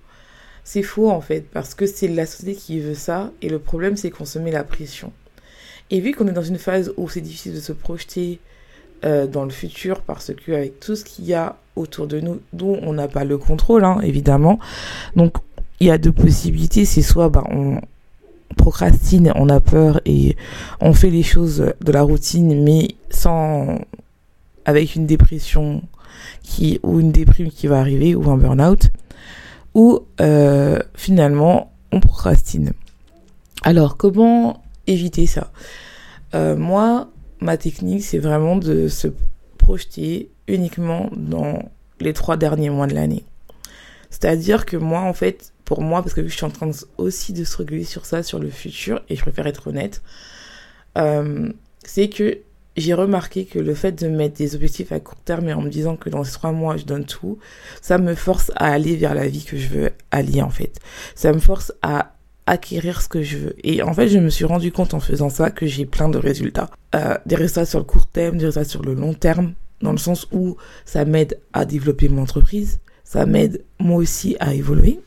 C'est 0.63 0.83
faux 0.83 1.09
en 1.09 1.21
fait, 1.21 1.45
parce 1.51 1.75
que 1.75 1.85
c'est 1.85 2.07
la 2.07 2.25
société 2.25 2.55
qui 2.55 2.79
veut 2.79 2.95
ça, 2.95 3.31
et 3.41 3.49
le 3.49 3.59
problème 3.59 3.97
c'est 3.97 4.09
qu'on 4.09 4.25
se 4.25 4.39
met 4.39 4.51
la 4.51 4.63
pression. 4.63 5.11
Et 5.91 5.99
vu 5.99 6.13
qu'on 6.13 6.27
est 6.27 6.33
dans 6.33 6.41
une 6.41 6.57
phase 6.57 6.93
où 6.97 7.09
c'est 7.09 7.21
difficile 7.21 7.53
de 7.53 7.59
se 7.59 7.73
projeter 7.73 8.39
euh, 9.03 9.27
dans 9.27 9.43
le 9.43 9.51
futur, 9.51 10.01
parce 10.01 10.33
que 10.33 10.53
avec 10.53 10.79
tout 10.79 10.95
ce 10.95 11.03
qu'il 11.03 11.25
y 11.25 11.33
a 11.33 11.57
autour 11.75 12.07
de 12.07 12.19
nous, 12.19 12.39
dont 12.53 12.79
on 12.81 12.93
n'a 12.93 13.07
pas 13.07 13.25
le 13.25 13.37
contrôle, 13.37 13.83
hein, 13.83 13.99
évidemment, 14.01 14.59
donc 15.15 15.35
il 15.79 15.87
y 15.87 15.91
a 15.91 15.97
deux 15.97 16.13
possibilités, 16.13 16.85
c'est 16.85 17.01
soit 17.01 17.29
ben, 17.29 17.43
on, 17.51 17.81
procrastine, 18.53 19.31
on 19.35 19.49
a 19.49 19.59
peur 19.59 20.01
et 20.05 20.35
on 20.81 20.93
fait 20.93 21.09
les 21.09 21.23
choses 21.23 21.73
de 21.81 21.91
la 21.91 22.01
routine, 22.01 22.63
mais 22.63 22.95
sans, 23.09 23.79
avec 24.65 24.95
une 24.95 25.05
dépression 25.05 25.81
qui, 26.41 26.79
ou 26.83 26.99
une 26.99 27.11
déprime 27.11 27.49
qui 27.49 27.67
va 27.67 27.79
arriver, 27.79 28.15
ou 28.15 28.29
un 28.29 28.37
burn-out, 28.37 28.89
ou 29.73 30.01
euh, 30.21 30.79
finalement 30.95 31.71
on 31.91 31.99
procrastine. 31.99 32.73
Alors 33.63 33.97
comment 33.97 34.63
éviter 34.87 35.25
ça? 35.25 35.51
Euh, 36.35 36.55
Moi, 36.55 37.09
ma 37.39 37.57
technique, 37.57 38.03
c'est 38.03 38.19
vraiment 38.19 38.55
de 38.55 38.87
se 38.87 39.07
projeter 39.57 40.29
uniquement 40.47 41.09
dans 41.15 41.59
les 41.99 42.13
trois 42.13 42.37
derniers 42.37 42.69
mois 42.69 42.87
de 42.87 42.93
l'année. 42.93 43.23
C'est-à-dire 44.09 44.65
que 44.65 44.77
moi, 44.77 45.01
en 45.01 45.13
fait, 45.13 45.52
pour 45.73 45.81
moi, 45.81 46.03
parce 46.03 46.13
que 46.13 46.27
je 46.27 46.35
suis 46.35 46.45
en 46.45 46.51
train 46.51 46.69
aussi 46.99 47.33
de 47.33 47.43
se 47.43 47.57
réguler 47.57 47.83
sur 47.83 48.05
ça, 48.05 48.21
sur 48.21 48.37
le 48.37 48.51
futur, 48.51 49.01
et 49.09 49.15
je 49.15 49.21
préfère 49.21 49.47
être 49.47 49.65
honnête, 49.67 50.03
euh, 50.99 51.51
c'est 51.83 52.09
que 52.09 52.37
j'ai 52.77 52.93
remarqué 52.93 53.45
que 53.45 53.57
le 53.57 53.73
fait 53.73 53.91
de 53.91 54.07
mettre 54.07 54.37
des 54.37 54.53
objectifs 54.53 54.91
à 54.91 54.99
court 54.99 55.19
terme 55.25 55.49
et 55.49 55.53
en 55.53 55.63
me 55.63 55.69
disant 55.69 55.95
que 55.95 56.11
dans 56.11 56.23
ces 56.23 56.33
trois 56.33 56.51
mois 56.51 56.77
je 56.77 56.85
donne 56.85 57.05
tout, 57.05 57.39
ça 57.81 57.97
me 57.97 58.13
force 58.13 58.51
à 58.55 58.71
aller 58.71 58.95
vers 58.95 59.15
la 59.15 59.27
vie 59.27 59.43
que 59.43 59.57
je 59.57 59.67
veux 59.67 59.89
allier 60.11 60.43
en 60.43 60.51
fait. 60.51 60.79
Ça 61.15 61.33
me 61.33 61.39
force 61.39 61.73
à 61.81 62.13
acquérir 62.45 63.01
ce 63.01 63.09
que 63.09 63.23
je 63.23 63.37
veux. 63.37 63.55
Et 63.63 63.81
en 63.81 63.93
fait, 63.93 64.09
je 64.09 64.19
me 64.19 64.29
suis 64.29 64.45
rendu 64.45 64.71
compte 64.71 64.93
en 64.93 64.99
faisant 64.99 65.29
ça 65.29 65.49
que 65.49 65.65
j'ai 65.65 65.87
plein 65.87 66.09
de 66.09 66.19
résultats. 66.19 66.69
Euh, 66.93 67.17
des 67.25 67.35
résultats 67.35 67.65
sur 67.65 67.79
le 67.79 67.85
court 67.85 68.05
terme, 68.05 68.37
des 68.37 68.45
résultats 68.45 68.69
sur 68.69 68.83
le 68.83 68.93
long 68.93 69.15
terme, 69.15 69.53
dans 69.81 69.91
le 69.91 69.97
sens 69.97 70.27
où 70.31 70.55
ça 70.85 71.03
m'aide 71.03 71.39
à 71.51 71.65
développer 71.65 72.09
mon 72.09 72.21
entreprise, 72.21 72.79
ça 73.03 73.25
m'aide 73.25 73.63
moi 73.79 73.97
aussi 73.97 74.35
à 74.39 74.53
évoluer 74.53 74.99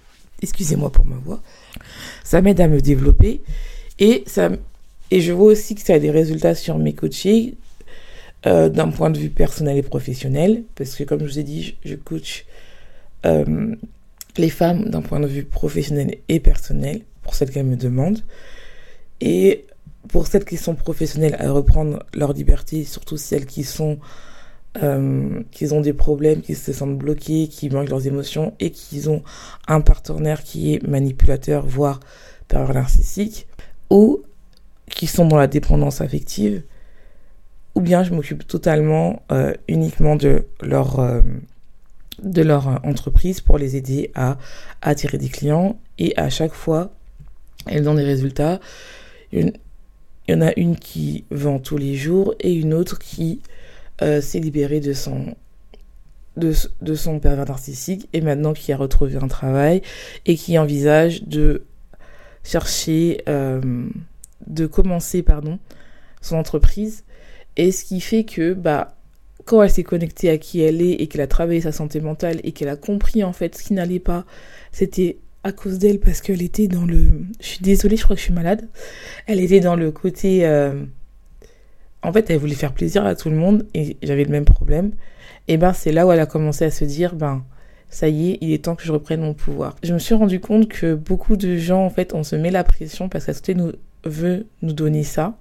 excusez-moi 0.43 0.91
pour 0.91 1.05
ma 1.05 1.17
voix, 1.17 1.41
ça 2.25 2.41
m'aide 2.41 2.61
à 2.61 2.69
me 2.69 2.81
développer. 2.81 3.43
Et 3.99 4.25
ça 4.27 4.51
et 5.11 5.21
je 5.21 5.33
vois 5.33 5.53
aussi 5.53 5.75
que 5.75 5.81
ça 5.81 5.95
a 5.95 5.99
des 5.99 6.11
résultats 6.11 6.55
sur 6.55 6.79
mes 6.79 6.93
coachings 6.93 7.55
euh, 8.47 8.69
d'un 8.69 8.89
point 8.89 9.11
de 9.11 9.19
vue 9.19 9.31
personnel 9.31 9.77
et 9.77 9.83
professionnel. 9.83 10.65
Parce 10.75 10.95
que 10.95 11.05
comme 11.05 11.21
je 11.21 11.27
vous 11.27 11.39
ai 11.39 11.45
dit, 11.45 11.77
je, 11.85 11.95
coach 11.95 12.45
euh, 13.25 13.75
les 14.37 14.51
femmes 14.51 14.89
d'un 14.91 15.03
point 15.03 15.21
de 15.21 15.27
vue 15.27 15.45
professionnel 15.45 16.17
et 16.29 16.41
personnel, 16.41 17.03
pour 17.23 17.35
celles 17.35 17.51
qu'elles 17.51 17.67
me 17.67 17.77
demandent. 17.77 18.23
Et 19.21 19.65
pour 20.09 20.27
celles 20.27 20.45
qui 20.45 20.57
sont 20.57 20.75
professionnelles, 20.75 21.37
à 21.39 21.51
reprendre 21.51 22.05
leur 22.15 22.33
liberté, 22.33 22.85
surtout 22.85 23.17
celles 23.17 23.47
qui 23.47 23.65
sont 23.65 23.99
euh, 24.83 25.43
qui 25.51 25.73
ont 25.73 25.81
des 25.81 25.93
problèmes, 25.93 26.41
qui 26.41 26.55
se 26.55 26.73
sentent 26.73 26.99
bloquées, 26.99 27.49
qui 27.49 27.71
manquent 27.71 27.89
leurs 27.89 28.07
émotions 28.07 28.55
et 28.61 28.71
qui 28.71 29.09
ont 29.09 29.23
un 29.69 29.81
partenaire 29.81 30.43
qui 30.43 30.75
est 30.75 30.87
manipulateur, 30.87 31.67
voire 31.67 32.01
pervers 32.49 32.75
narcissique, 32.75 33.47
ou 33.91 34.23
qui 34.91 35.07
sont 35.07 35.27
dans 35.27 35.37
la 35.37 35.47
dépendance 35.47 36.01
affective, 36.01 36.63
ou 37.75 37.81
bien 37.81 38.03
je 38.03 38.13
m'occupe 38.13 38.47
totalement 38.47 39.23
euh, 39.33 39.53
uniquement 39.69 40.17
de 40.17 40.47
leur 40.63 41.01
euh, 41.01 41.21
de 42.23 42.43
leur 42.43 42.85
entreprise 42.85 43.41
pour 43.41 43.59
les 43.59 43.77
aider 43.77 44.11
à 44.15 44.39
attirer 44.81 45.19
des 45.19 45.29
clients 45.29 45.79
et 45.99 46.17
à 46.17 46.31
chaque 46.31 46.55
fois 46.55 46.91
elles 47.67 47.89
ont 47.89 47.95
des 47.95 48.05
résultats. 48.05 48.59
il 49.33 49.53
y 50.29 50.35
en 50.35 50.41
a 50.41 50.53
une 50.57 50.77
qui 50.77 51.25
vend 51.31 51.59
tous 51.59 51.77
les 51.77 51.95
jours 51.95 52.35
et 52.41 52.55
une 52.55 52.73
autre 52.73 52.99
qui 52.99 53.41
euh, 54.03 54.21
s'est 54.21 54.41
libérée 54.41 54.81
de 54.81 54.93
son 54.93 55.35
de, 56.37 56.53
de, 56.83 56.95
son 56.95 57.19
pervers 57.19 57.47
narcissique 57.47 58.09
et 58.13 58.21
maintenant 58.21 58.53
qui 58.53 58.71
a 58.71 58.77
retrouvé 58.77 59.17
un 59.17 59.29
travail 59.29 59.81
et 60.27 60.37
qui 60.37 60.59
envisage 60.59 61.23
de 61.23 61.65
chercher 62.45 63.23
euh, 63.27 63.89
de 64.47 64.67
commencer 64.67 65.23
pardon 65.23 65.59
son 66.21 66.37
entreprise 66.37 67.05
et 67.57 67.73
ce 67.73 67.85
qui 67.85 68.03
fait 68.03 68.25
que 68.25 68.53
bah 68.53 68.97
quand 69.47 69.63
elle 69.63 69.71
s'est 69.71 69.85
connectée 69.85 70.29
à 70.29 70.37
qui 70.37 70.61
elle 70.61 70.83
est 70.83 70.93
et 70.93 71.07
qu'elle 71.07 71.23
a 71.23 71.27
travaillé 71.27 71.63
sa 71.63 71.73
santé 71.73 72.01
mentale 72.01 72.41
et 72.43 72.53
qu'elle 72.53 72.69
a 72.69 72.77
compris 72.77 73.25
en 73.25 73.33
fait 73.33 73.57
ce 73.57 73.63
qui 73.63 73.73
n'allait 73.73 74.01
pas, 74.01 74.27
c'était 74.73 75.19
à 75.45 75.53
cause 75.53 75.79
d'elle 75.79 76.01
parce 76.01 76.21
qu'elle 76.21 76.43
était 76.43 76.67
dans 76.67 76.85
le... 76.85 77.09
Je 77.41 77.47
suis 77.47 77.61
désolée, 77.61 77.97
je 77.97 78.03
crois 78.03 78.17
que 78.17 78.21
je 78.21 78.25
suis 78.25 78.35
malade. 78.35 78.69
Elle 79.27 79.41
était 79.41 79.61
dans 79.61 79.77
le 79.77 79.93
côté... 79.93 80.45
Euh, 80.45 80.85
en 82.03 82.13
fait, 82.13 82.31
elle 82.31 82.39
voulait 82.39 82.55
faire 82.55 82.73
plaisir 82.73 83.05
à 83.05 83.15
tout 83.15 83.31
le 83.31 83.37
monde 83.37 83.67
et 83.75 83.97
j'avais 84.03 84.25
le 84.25 84.31
même 84.31 84.45
problème. 84.45 84.93
Et 85.49 85.57
ben 85.57 85.73
c'est 85.73 85.93
là 85.93 86.07
où 86.07 86.13
elle 86.13 86.21
a 86.21 86.27
commencé 86.27 86.65
à 86.65 86.71
se 86.71 86.85
dire, 86.85 87.15
ben 87.15 87.45
ça 87.89 88.09
y 88.09 88.33
est, 88.33 88.39
il 88.41 88.53
est 88.53 88.65
temps 88.65 88.75
que 88.75 88.85
je 88.85 88.93
reprenne 88.93 89.21
mon 89.21 89.35
pouvoir. 89.35 89.77
Je 89.83 89.95
me 89.95 89.99
suis 89.99 90.15
rendu 90.15 90.41
compte 90.41 90.69
que 90.69 90.95
beaucoup 90.95 91.37
de 91.37 91.57
gens, 91.57 91.85
en 91.85 91.91
fait, 91.91 92.15
on 92.15 92.23
se 92.23 92.37
met 92.37 92.51
la 92.51 92.65
pression 92.65 93.09
parce 93.09 93.41
qu'elle 93.41 93.57
nous 93.57 93.73
veut 94.05 94.47
nous 94.63 94.73
donner 94.73 95.05
ça. 95.05 95.37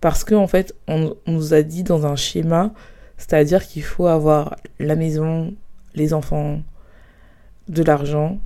Parce 0.00 0.24
qu'en 0.24 0.42
en 0.42 0.46
fait, 0.48 0.74
on 0.88 1.14
nous 1.26 1.54
a 1.54 1.62
dit 1.62 1.84
dans 1.84 2.06
un 2.06 2.16
schéma 2.16 2.72
c'est-à-dire 3.22 3.64
qu'il 3.64 3.84
faut 3.84 4.08
avoir 4.08 4.56
la 4.80 4.96
maison, 4.96 5.54
les 5.94 6.12
enfants, 6.12 6.60
de 7.68 7.84
l'argent. 7.84 8.40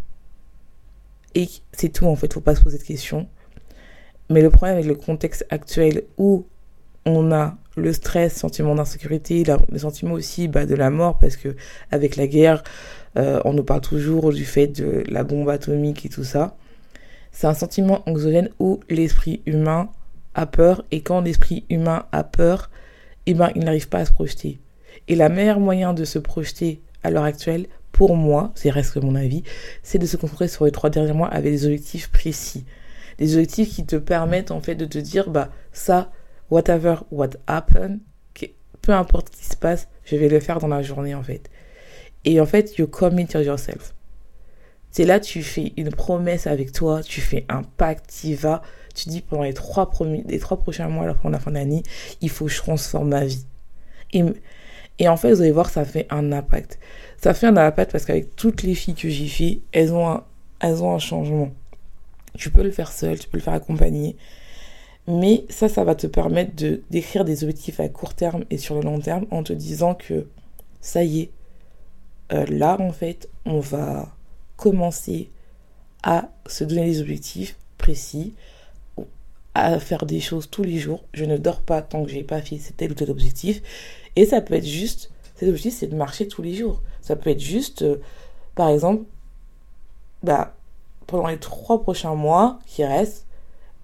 Et 1.35 1.49
c'est 1.73 1.89
tout 1.89 2.05
en 2.05 2.15
fait, 2.15 2.31
faut 2.35 2.43
pas 2.43 2.55
se 2.55 2.61
poser 2.61 2.77
de 2.77 2.83
questions. 2.83 3.27
Mais 4.29 4.43
le 4.43 4.51
problème 4.51 4.77
avec 4.77 4.87
le 4.87 4.95
contexte 4.95 5.47
actuel 5.49 6.03
où 6.19 6.47
on 7.07 7.33
a 7.33 7.57
le 7.77 7.93
stress, 7.93 8.35
sentiment 8.35 8.75
d'insécurité, 8.75 9.45
le 9.71 9.79
sentiment 9.79 10.13
aussi 10.13 10.49
bah, 10.49 10.67
de 10.67 10.75
la 10.75 10.91
mort, 10.91 11.19
parce 11.19 11.37
que 11.37 11.57
avec 11.91 12.17
la 12.17 12.27
guerre, 12.27 12.63
euh, 13.17 13.41
on 13.45 13.53
nous 13.53 13.65
parle 13.65 13.81
toujours 13.81 14.33
du 14.33 14.45
fait 14.45 14.67
de 14.67 15.05
la 15.09 15.25
bombe 15.25 15.49
atomique 15.49 16.05
et 16.05 16.09
tout 16.09 16.25
ça. 16.25 16.57
C'est 17.33 17.47
un 17.47 17.55
sentiment 17.55 18.03
anxiogène 18.09 18.51
où 18.59 18.81
l'esprit 18.89 19.43
humain 19.47 19.91
a 20.35 20.47
peur, 20.47 20.85
et 20.91 21.01
quand 21.01 21.21
l'esprit 21.21 21.65
humain 21.71 22.07
a 22.13 22.25
peur, 22.25 22.71
eh 23.27 23.35
ben, 23.35 23.51
il 23.55 23.65
n'arrive 23.65 23.89
pas 23.89 23.99
à 23.99 24.05
se 24.05 24.13
projeter. 24.13 24.59
Et 25.09 25.15
la 25.15 25.29
meilleure 25.29 25.61
moyen 25.61 25.93
de 25.93 26.05
se 26.05 26.19
projeter 26.19 26.81
à 27.03 27.11
l'heure 27.11 27.25
actuelle, 27.25 27.67
pour 27.93 28.17
moi, 28.17 28.53
c'est 28.55 28.71
reste 28.71 28.97
mon 29.03 29.15
avis, 29.15 29.43
c'est 29.83 29.99
de 29.99 30.07
se 30.07 30.17
concentrer 30.17 30.49
sur 30.49 30.65
les 30.65 30.71
trois 30.71 30.91
derniers 30.91 31.13
mois 31.13 31.29
avec 31.29 31.53
des 31.53 31.65
objectifs 31.65 32.11
précis. 32.11 32.65
Des 33.19 33.35
objectifs 33.35 33.75
qui 33.75 33.87
te 33.87 33.97
permettent 33.97 34.51
en 34.51 34.61
fait 34.61 34.75
de 34.75 34.85
te 34.85 34.99
dire, 34.99 35.31
bah 35.31 35.51
ça, 35.73 36.11
whatever 36.51 36.97
what 37.11 37.31
happen, 37.47 38.01
peu 38.83 38.93
importe 38.93 39.35
ce 39.35 39.41
qui 39.41 39.47
se 39.47 39.57
passe, 39.57 39.89
je 40.05 40.17
vais 40.17 40.29
le 40.29 40.39
faire 40.41 40.61
dans 40.61 40.69
la 40.69 40.83
journée 40.83 41.15
en 41.15 41.23
fait. 41.23 41.51
Et 42.25 42.41
en 42.41 42.47
fait, 42.47 42.77
you 42.79 42.87
commit 42.87 43.27
yourself. 43.35 43.95
C'est 44.91 45.05
là, 45.05 45.21
tu 45.21 45.43
fais 45.43 45.73
une 45.77 45.91
promesse 45.91 46.47
avec 46.47 46.73
toi, 46.73 47.03
tu 47.03 47.21
fais 47.21 47.45
un 47.49 47.63
pacte, 47.63 48.07
tu 48.21 48.35
vas, 48.35 48.63
tu 48.95 49.09
dis 49.09 49.21
pendant 49.21 49.43
les 49.43 49.55
trois, 49.55 49.91
premiers, 49.91 50.25
les 50.27 50.39
trois 50.39 50.57
prochains 50.57 50.89
mois, 50.89 51.09
avant 51.09 51.29
la 51.29 51.39
fin 51.39 51.51
d'année, 51.51 51.83
il 52.23 52.31
faut 52.31 52.47
que 52.47 52.51
je 52.51 52.59
transforme 52.59 53.11
ma 53.11 53.25
vie. 53.25 53.45
Et 54.99 55.09
en 55.09 55.17
fait, 55.17 55.33
vous 55.33 55.43
allez 55.43 55.51
voir, 55.51 55.69
ça 55.69 55.85
fait 55.85 56.07
un 56.09 56.33
impact. 56.33 56.79
Ça 57.21 57.35
fait 57.35 57.47
un 57.47 57.57
impact 57.57 57.93
parce 57.93 58.05
qu'avec 58.05 58.35
toutes 58.37 58.63
les 58.63 58.75
filles 58.75 58.95
que 58.95 59.09
j'ai 59.09 59.27
fait, 59.27 59.61
elles 59.73 59.93
ont 59.93 60.23
elles 60.61 60.83
ont 60.83 60.95
un 60.95 60.99
changement. 60.99 61.51
Tu 62.39 62.51
peux 62.51 62.63
le 62.63 62.71
faire 62.71 62.91
seul, 62.91 63.19
tu 63.19 63.29
peux 63.29 63.37
le 63.37 63.43
faire 63.43 63.55
accompagner. 63.55 64.17
Mais 65.09 65.45
ça, 65.49 65.69
ça 65.69 65.85
va 65.85 65.95
te 65.95 66.07
permettre 66.07 66.57
de 66.57 66.83
d'écrire 66.91 67.25
des 67.25 67.45
objectifs 67.45 67.79
à 67.81 67.89
court 67.89 68.15
terme 68.15 68.45
et 68.51 68.59
sur 68.59 68.75
le 68.75 68.81
long 68.83 68.99
terme 68.99 69.27
en 69.31 69.43
te 69.43 69.53
disant 69.53 69.95
que 69.95 70.27
ça 70.81 71.05
y 71.05 71.21
est, 71.21 71.31
euh, 72.33 72.45
là 72.47 72.77
en 72.81 72.93
fait, 72.93 73.29
on 73.45 73.61
va 73.61 74.09
commencer 74.57 75.31
à 76.03 76.29
se 76.47 76.65
donner 76.65 76.87
des 76.87 77.01
objectifs 77.01 77.57
précis, 77.79 78.35
à 79.55 79.79
faire 79.79 80.07
des 80.07 80.21
choses 80.21 80.51
tous 80.51 80.63
les 80.63 80.79
jours. 80.79 81.05
Je 81.15 81.25
ne 81.25 81.37
dors 81.37 81.61
pas 81.61 81.83
tant 81.83 82.05
que 82.05 82.11
j'ai 82.11 82.23
pas 82.23 82.41
fait 82.41 82.59
tel 82.77 82.93
ou 82.93 82.95
tel 82.95 83.11
objectif. 83.11 83.63
Et 84.17 84.27
ça 84.27 84.41
peut 84.41 84.55
être 84.55 84.67
juste, 84.67 85.11
cet 85.37 85.49
objectif, 85.49 85.75
c'est 85.75 85.87
de 85.87 85.97
marcher 85.97 86.29
tous 86.29 86.43
les 86.43 86.55
jours. 86.55 86.83
Ça 87.01 87.17
peut 87.17 87.31
être 87.31 87.41
juste, 87.41 87.83
euh, 87.83 87.97
par 88.55 88.69
exemple, 88.69 89.05
bah, 90.23 90.55
pendant 91.07 91.29
les 91.29 91.39
trois 91.39 91.81
prochains 91.83 92.15
mois 92.15 92.59
qui 92.67 92.85
restent, 92.85 93.26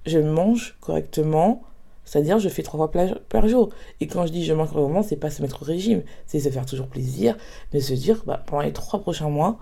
je 0.07 0.19
mange 0.19 0.77
correctement, 0.81 1.63
c'est-à-dire 2.05 2.39
je 2.39 2.49
fais 2.49 2.63
trois 2.63 2.91
fois 2.91 3.07
par 3.29 3.49
jour. 3.49 3.71
Et 4.01 4.07
quand 4.07 4.27
je 4.27 4.33
dis 4.33 4.45
je 4.45 4.53
mange 4.53 4.71
correctement, 4.73 5.03
c'est 5.03 5.17
pas 5.17 5.31
se 5.31 5.43
mettre 5.43 5.63
au 5.63 5.65
régime, 5.65 6.03
c'est 6.27 6.41
se 6.41 6.49
faire 6.49 6.67
toujours 6.67 6.89
plaisir, 6.89 7.37
mais 7.73 7.81
se 7.81 7.95
dire, 7.95 8.23
bah, 8.27 8.43
pendant 8.47 8.63
les 8.63 8.73
trois 8.73 9.01
prochains 9.01 9.31
mois, 9.31 9.59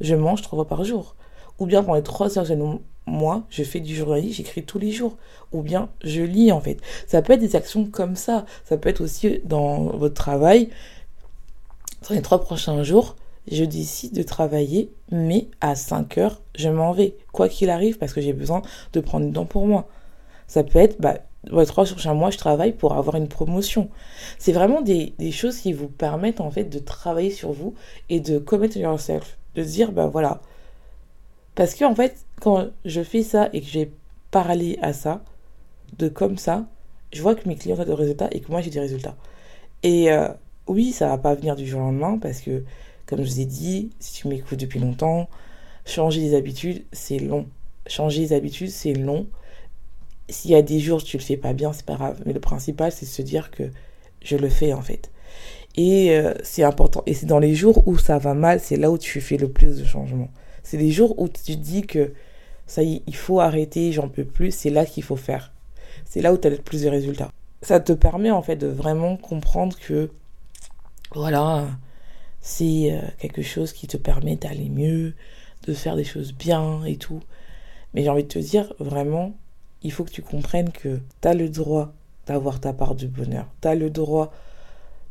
je 0.00 0.14
mange 0.14 0.42
trois 0.42 0.56
fois 0.56 0.68
par 0.68 0.84
jour. 0.84 1.14
Ou 1.58 1.66
bien 1.66 1.82
pendant 1.82 1.96
les 1.96 2.02
trois 2.02 2.28
prochains 2.28 2.78
mois, 3.06 3.42
je 3.50 3.62
fais 3.62 3.80
du 3.80 3.94
journalisme, 3.94 4.36
j'écris 4.36 4.64
tous 4.64 4.78
les 4.78 4.92
jours 4.92 5.16
ou 5.52 5.62
bien 5.62 5.88
je 6.02 6.22
lis 6.22 6.52
en 6.52 6.60
fait. 6.60 6.78
Ça 7.06 7.22
peut 7.22 7.32
être 7.32 7.40
des 7.40 7.56
actions 7.56 7.84
comme 7.84 8.16
ça. 8.16 8.46
Ça 8.64 8.76
peut 8.76 8.88
être 8.88 9.00
aussi 9.02 9.40
dans 9.44 9.96
votre 9.96 10.14
travail. 10.14 10.70
Dans 12.08 12.14
les 12.14 12.22
trois 12.22 12.40
prochains 12.40 12.82
jours, 12.82 13.16
je 13.50 13.64
décide 13.64 14.14
de 14.14 14.22
travailler, 14.22 14.92
mais 15.10 15.48
à 15.60 15.74
5 15.74 16.18
heures, 16.18 16.42
je 16.56 16.68
m'en 16.68 16.92
vais. 16.92 17.16
Quoi 17.32 17.48
qu'il 17.48 17.70
arrive, 17.70 17.98
parce 17.98 18.12
que 18.12 18.20
j'ai 18.20 18.32
besoin 18.32 18.62
de 18.92 19.00
prendre 19.00 19.26
du 19.26 19.32
temps 19.32 19.46
pour 19.46 19.66
moi. 19.66 19.88
Ça 20.46 20.64
peut 20.64 20.78
être, 20.78 21.00
bah, 21.00 21.18
les 21.50 21.66
trois 21.66 21.84
prochains 21.84 22.14
mois, 22.14 22.30
je 22.30 22.38
travaille 22.38 22.72
pour 22.72 22.94
avoir 22.94 23.16
une 23.16 23.28
promotion. 23.28 23.88
C'est 24.38 24.52
vraiment 24.52 24.82
des, 24.82 25.14
des, 25.18 25.32
choses 25.32 25.58
qui 25.58 25.72
vous 25.72 25.88
permettent 25.88 26.40
en 26.40 26.50
fait 26.50 26.64
de 26.64 26.78
travailler 26.78 27.30
sur 27.30 27.52
vous 27.52 27.74
et 28.08 28.20
de 28.20 28.38
commettre 28.38 28.76
yourself. 28.76 29.38
De 29.54 29.62
dire, 29.62 29.92
bah 29.92 30.06
voilà. 30.06 30.40
Parce 31.54 31.74
que 31.74 31.84
en 31.84 31.94
fait, 31.94 32.16
quand 32.40 32.68
je 32.84 33.02
fais 33.02 33.22
ça 33.22 33.48
et 33.52 33.60
que 33.60 33.66
j'ai 33.66 33.90
parlé 34.30 34.78
à 34.82 34.92
ça, 34.92 35.22
de 35.98 36.08
comme 36.08 36.38
ça, 36.38 36.66
je 37.12 37.22
vois 37.22 37.34
que 37.34 37.48
mes 37.48 37.56
clients 37.56 37.78
ont 37.78 37.84
des 37.84 37.94
résultats 37.94 38.28
et 38.30 38.40
que 38.40 38.50
moi 38.50 38.60
j'ai 38.60 38.70
des 38.70 38.80
résultats. 38.80 39.16
Et 39.82 40.12
euh, 40.12 40.28
oui, 40.66 40.92
ça 40.92 41.08
va 41.08 41.18
pas 41.18 41.34
venir 41.34 41.56
du 41.56 41.66
jour 41.66 41.80
au 41.80 41.84
lendemain 41.84 42.18
parce 42.18 42.40
que, 42.40 42.64
comme 43.10 43.22
je 43.24 43.30
vous 43.30 43.40
ai 43.40 43.44
dit, 43.44 43.90
si 43.98 44.14
tu 44.14 44.28
m'écoutes 44.28 44.58
depuis 44.58 44.78
longtemps, 44.78 45.28
changer 45.84 46.20
les 46.20 46.34
habitudes, 46.34 46.84
c'est 46.92 47.18
long. 47.18 47.46
Changer 47.86 48.20
les 48.20 48.32
habitudes, 48.32 48.70
c'est 48.70 48.94
long. 48.94 49.26
S'il 50.28 50.52
y 50.52 50.54
a 50.54 50.62
des 50.62 50.78
jours 50.78 51.02
tu 51.02 51.18
le 51.18 51.22
fais 51.22 51.36
pas 51.36 51.52
bien, 51.52 51.72
c'est 51.72 51.84
pas 51.84 51.96
grave. 51.96 52.22
Mais 52.24 52.32
le 52.32 52.40
principal, 52.40 52.92
c'est 52.92 53.06
de 53.06 53.10
se 53.10 53.22
dire 53.22 53.50
que 53.50 53.64
je 54.22 54.36
le 54.36 54.48
fais 54.48 54.72
en 54.72 54.82
fait. 54.82 55.10
Et 55.76 56.12
euh, 56.12 56.34
c'est 56.42 56.62
important. 56.62 57.02
Et 57.06 57.14
c'est 57.14 57.26
dans 57.26 57.38
les 57.38 57.54
jours 57.54 57.86
où 57.86 57.98
ça 57.98 58.18
va 58.18 58.34
mal, 58.34 58.60
c'est 58.60 58.76
là 58.76 58.90
où 58.90 58.98
tu 58.98 59.20
fais 59.20 59.36
le 59.36 59.48
plus 59.48 59.78
de 59.78 59.84
changements. 59.84 60.30
C'est 60.62 60.78
les 60.78 60.90
jours 60.90 61.18
où 61.18 61.28
tu 61.28 61.56
dis 61.56 61.82
que 61.82 62.12
ça 62.66 62.82
y 62.82 62.96
est, 62.96 63.02
il 63.06 63.16
faut 63.16 63.40
arrêter, 63.40 63.92
j'en 63.92 64.08
peux 64.08 64.24
plus, 64.24 64.52
c'est 64.52 64.70
là 64.70 64.86
qu'il 64.86 65.02
faut 65.02 65.16
faire 65.16 65.52
c'est 66.10 66.20
là 66.20 66.32
où 66.32 66.38
tu 66.38 66.48
as 66.48 66.50
le 66.50 66.56
plus 66.56 66.82
de 66.82 66.88
résultats. 66.88 67.30
Ça 67.62 67.78
te 67.78 67.92
permet 67.92 68.30
en 68.30 68.42
fait 68.42 68.56
de 68.56 68.66
vraiment 68.66 69.16
comprendre 69.16 69.76
que 69.78 70.10
voilà, 71.14 71.66
c'est 72.40 72.92
euh, 72.92 73.00
quelque 73.18 73.42
chose 73.42 73.72
qui 73.72 73.86
te 73.86 73.96
permet 73.96 74.36
d'aller 74.36 74.68
mieux, 74.68 75.14
de 75.66 75.74
faire 75.74 75.96
des 75.96 76.04
choses 76.04 76.32
bien 76.32 76.84
et 76.84 76.96
tout. 76.96 77.20
Mais 77.94 78.02
j'ai 78.02 78.08
envie 78.08 78.22
de 78.22 78.28
te 78.28 78.38
dire, 78.38 78.72
vraiment, 78.78 79.34
il 79.82 79.92
faut 79.92 80.04
que 80.04 80.10
tu 80.10 80.22
comprennes 80.22 80.70
que 80.70 81.00
tu 81.20 81.28
as 81.28 81.34
le 81.34 81.48
droit 81.48 81.92
d'avoir 82.26 82.60
ta 82.60 82.72
part 82.72 82.94
de 82.94 83.06
bonheur. 83.06 83.46
Tu 83.60 83.68
as 83.68 83.74
le 83.74 83.90
droit 83.90 84.32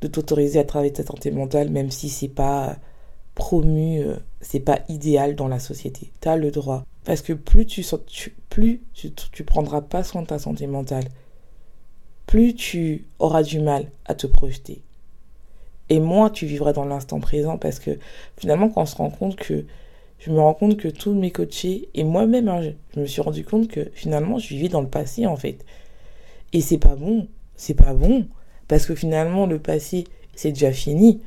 de 0.01 0.07
t'autoriser 0.07 0.59
à 0.59 0.63
travailler 0.63 0.93
ta 0.93 1.03
santé 1.03 1.31
mentale, 1.31 1.69
même 1.69 1.91
si 1.91 2.09
c'est 2.09 2.29
pas 2.29 2.77
promu, 3.35 3.99
euh, 3.99 4.15
c'est 4.41 4.59
pas 4.59 4.81
idéal 4.89 5.35
dans 5.35 5.47
la 5.47 5.59
société. 5.59 6.11
Tu 6.21 6.27
as 6.27 6.37
le 6.37 6.51
droit. 6.51 6.85
Parce 7.05 7.21
que 7.21 7.33
plus 7.33 7.65
tu, 7.65 7.83
plus 8.49 8.81
tu, 8.93 9.43
prendras 9.43 9.81
pas 9.81 10.03
soin 10.03 10.21
de 10.21 10.27
ta 10.27 10.39
santé 10.39 10.67
mentale, 10.67 11.05
plus 12.27 12.53
tu 12.53 13.07
auras 13.17 13.43
du 13.43 13.59
mal 13.59 13.89
à 14.05 14.13
te 14.13 14.27
projeter. 14.27 14.83
Et 15.89 15.99
moins 15.99 16.29
tu 16.29 16.45
vivras 16.45 16.73
dans 16.73 16.85
l'instant 16.85 17.19
présent 17.19 17.57
parce 17.57 17.79
que 17.79 17.97
finalement 18.37 18.69
quand 18.69 18.83
on 18.83 18.85
se 18.85 18.95
rend 18.95 19.09
compte 19.09 19.35
que 19.35 19.65
je 20.19 20.31
me 20.31 20.39
rends 20.39 20.53
compte 20.53 20.77
que 20.77 20.89
tous 20.89 21.13
mes 21.13 21.31
coachés 21.31 21.89
et 21.93 22.03
moi-même, 22.03 22.49
hein, 22.49 22.61
je, 22.95 22.99
me 22.99 23.05
suis 23.05 23.21
rendu 23.21 23.45
compte 23.45 23.69
que 23.69 23.89
finalement, 23.93 24.37
je 24.37 24.49
vivais 24.49 24.67
dans 24.67 24.81
le 24.81 24.89
passé 24.89 25.25
en 25.25 25.37
fait. 25.37 25.65
Et 26.51 26.61
c'est 26.61 26.77
pas 26.77 26.95
bon, 26.95 27.27
c'est 27.55 27.73
pas 27.73 27.93
bon, 27.93 28.27
parce 28.67 28.85
que 28.85 28.95
finalement, 28.95 29.45
le 29.45 29.59
passé, 29.59 30.03
c'est 30.35 30.51
déjà 30.51 30.71
fini. 30.71 31.21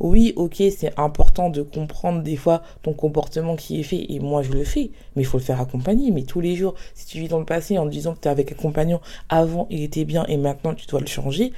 Oui, 0.00 0.32
ok, 0.36 0.62
c'est 0.76 0.98
important 0.98 1.50
de 1.50 1.62
comprendre 1.62 2.22
des 2.22 2.36
fois 2.36 2.62
ton 2.82 2.92
comportement 2.94 3.54
qui 3.54 3.78
est 3.78 3.84
fait, 3.84 4.06
et 4.08 4.18
moi 4.18 4.42
je 4.42 4.50
le 4.50 4.64
fais, 4.64 4.90
mais 5.14 5.22
il 5.22 5.26
faut 5.26 5.38
le 5.38 5.44
faire 5.44 5.60
accompagner. 5.60 6.10
Mais 6.10 6.22
tous 6.22 6.40
les 6.40 6.56
jours, 6.56 6.74
si 6.94 7.06
tu 7.06 7.18
vis 7.18 7.28
dans 7.28 7.38
le 7.38 7.44
passé 7.44 7.78
en 7.78 7.86
disant 7.86 8.14
que 8.14 8.20
tu 8.20 8.28
es 8.28 8.30
avec 8.30 8.50
un 8.50 8.56
compagnon, 8.56 9.00
avant 9.28 9.66
il 9.70 9.82
était 9.82 10.04
bien 10.04 10.24
et 10.26 10.38
maintenant 10.38 10.74
tu 10.74 10.86
dois 10.86 11.00
le 11.00 11.06
changer 11.06 11.52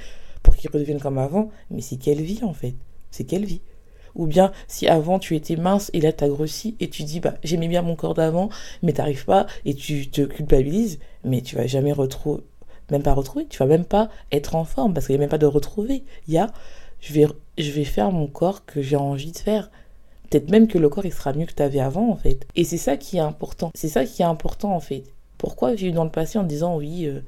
pour 0.45 0.55
qu'il 0.55 0.69
redevienne 0.71 0.99
comme 0.99 1.17
avant, 1.17 1.49
mais 1.69 1.81
c'est 1.81 1.97
quelle 1.97 2.21
vie 2.21 2.43
en 2.43 2.53
fait? 2.53 2.75
C'est 3.11 3.25
quelle 3.25 3.45
vie? 3.45 3.61
Ou 4.15 4.27
bien 4.27 4.53
si 4.67 4.87
avant 4.87 5.19
tu 5.19 5.35
étais 5.35 5.57
mince 5.57 5.91
et 5.93 5.99
là 5.99 6.13
tu 6.13 6.23
as 6.23 6.29
grossi 6.29 6.77
et 6.79 6.89
tu 6.89 7.03
dis 7.03 7.19
bah 7.19 7.33
j'aimais 7.43 7.67
bien 7.67 7.81
mon 7.81 7.97
corps 7.97 8.13
d'avant 8.13 8.49
mais 8.81 8.93
t'arrives 8.93 9.25
pas 9.25 9.45
et 9.65 9.73
tu 9.73 10.09
te 10.09 10.21
culpabilises 10.21 10.99
mais 11.25 11.41
tu 11.41 11.57
vas 11.57 11.67
jamais 11.67 11.91
retrouver 11.91 12.41
même 12.91 13.03
pas 13.03 13.13
retrouver 13.13 13.45
tu 13.47 13.57
vas 13.57 13.65
même 13.65 13.83
pas 13.83 14.09
être 14.31 14.55
en 14.55 14.63
forme 14.63 14.93
parce 14.93 15.07
qu'il 15.07 15.15
n'y 15.15 15.19
a 15.19 15.23
même 15.23 15.29
pas 15.29 15.37
de 15.37 15.45
retrouver 15.45 16.05
il 16.29 16.33
y 16.33 16.37
a 16.37 16.47
je 17.05 17.13
vais, 17.13 17.27
je 17.57 17.71
vais 17.71 17.83
faire 17.83 18.11
mon 18.11 18.27
corps 18.27 18.65
que 18.65 18.81
j'ai 18.81 18.95
envie 18.95 19.31
de 19.31 19.37
faire. 19.37 19.69
Peut-être 20.29 20.49
même 20.49 20.67
que 20.67 20.77
le 20.77 20.89
corps, 20.89 21.05
il 21.05 21.13
sera 21.13 21.33
mieux 21.33 21.45
que 21.45 21.53
tu 21.53 21.61
avais 21.61 21.79
avant, 21.79 22.09
en 22.09 22.15
fait. 22.15 22.47
Et 22.55 22.63
c'est 22.63 22.77
ça 22.77 22.97
qui 22.97 23.17
est 23.17 23.21
important. 23.21 23.71
C'est 23.75 23.89
ça 23.89 24.05
qui 24.05 24.21
est 24.21 24.25
important, 24.25 24.75
en 24.75 24.79
fait. 24.79 25.03
Pourquoi 25.37 25.75
j'ai 25.75 25.87
eu 25.87 25.91
dans 25.91 26.03
le 26.03 26.09
passé 26.09 26.39
en 26.39 26.43
disant, 26.43 26.77
oui, 26.77 27.05
euh, 27.05 27.21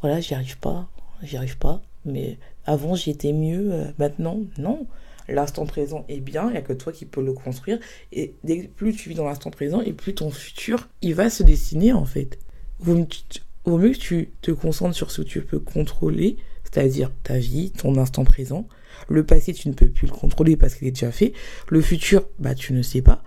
voilà, 0.00 0.20
j'y 0.20 0.34
arrive 0.34 0.58
pas, 0.58 0.88
j'y 1.22 1.36
arrive 1.36 1.58
pas, 1.58 1.82
mais 2.04 2.38
avant 2.64 2.94
j'y 2.94 3.10
étais 3.10 3.32
mieux, 3.32 3.72
euh, 3.72 3.84
maintenant, 3.98 4.40
non. 4.58 4.86
L'instant 5.28 5.64
présent 5.64 6.04
est 6.08 6.20
bien, 6.20 6.48
il 6.48 6.52
n'y 6.52 6.58
a 6.58 6.62
que 6.62 6.72
toi 6.72 6.92
qui 6.92 7.04
peux 7.04 7.22
le 7.22 7.32
construire. 7.32 7.78
Et 8.12 8.34
plus 8.74 8.94
tu 8.94 9.08
vis 9.08 9.14
dans 9.14 9.26
l'instant 9.26 9.50
présent, 9.50 9.80
et 9.80 9.92
plus 9.92 10.14
ton 10.14 10.30
futur, 10.30 10.88
il 11.02 11.14
va 11.14 11.30
se 11.30 11.42
dessiner, 11.42 11.92
en 11.92 12.04
fait. 12.04 12.38
Vaut 12.80 12.96
mieux 12.96 13.92
que 13.92 13.98
tu 13.98 14.30
te 14.42 14.50
concentres 14.50 14.96
sur 14.96 15.10
ce 15.10 15.22
que 15.22 15.26
tu 15.28 15.42
peux 15.42 15.60
contrôler, 15.60 16.36
c'est-à-dire 16.64 17.12
ta 17.22 17.38
vie, 17.38 17.70
ton 17.70 17.96
instant 17.96 18.24
présent. 18.24 18.66
Le 19.08 19.24
passé, 19.24 19.52
tu 19.52 19.68
ne 19.68 19.74
peux 19.74 19.88
plus 19.88 20.06
le 20.06 20.12
contrôler 20.12 20.56
parce 20.56 20.74
qu'il 20.74 20.88
est 20.88 20.92
déjà 20.92 21.12
fait. 21.12 21.32
Le 21.68 21.80
futur, 21.80 22.26
bah, 22.38 22.54
tu 22.54 22.72
ne 22.72 22.82
sais 22.82 23.02
pas. 23.02 23.22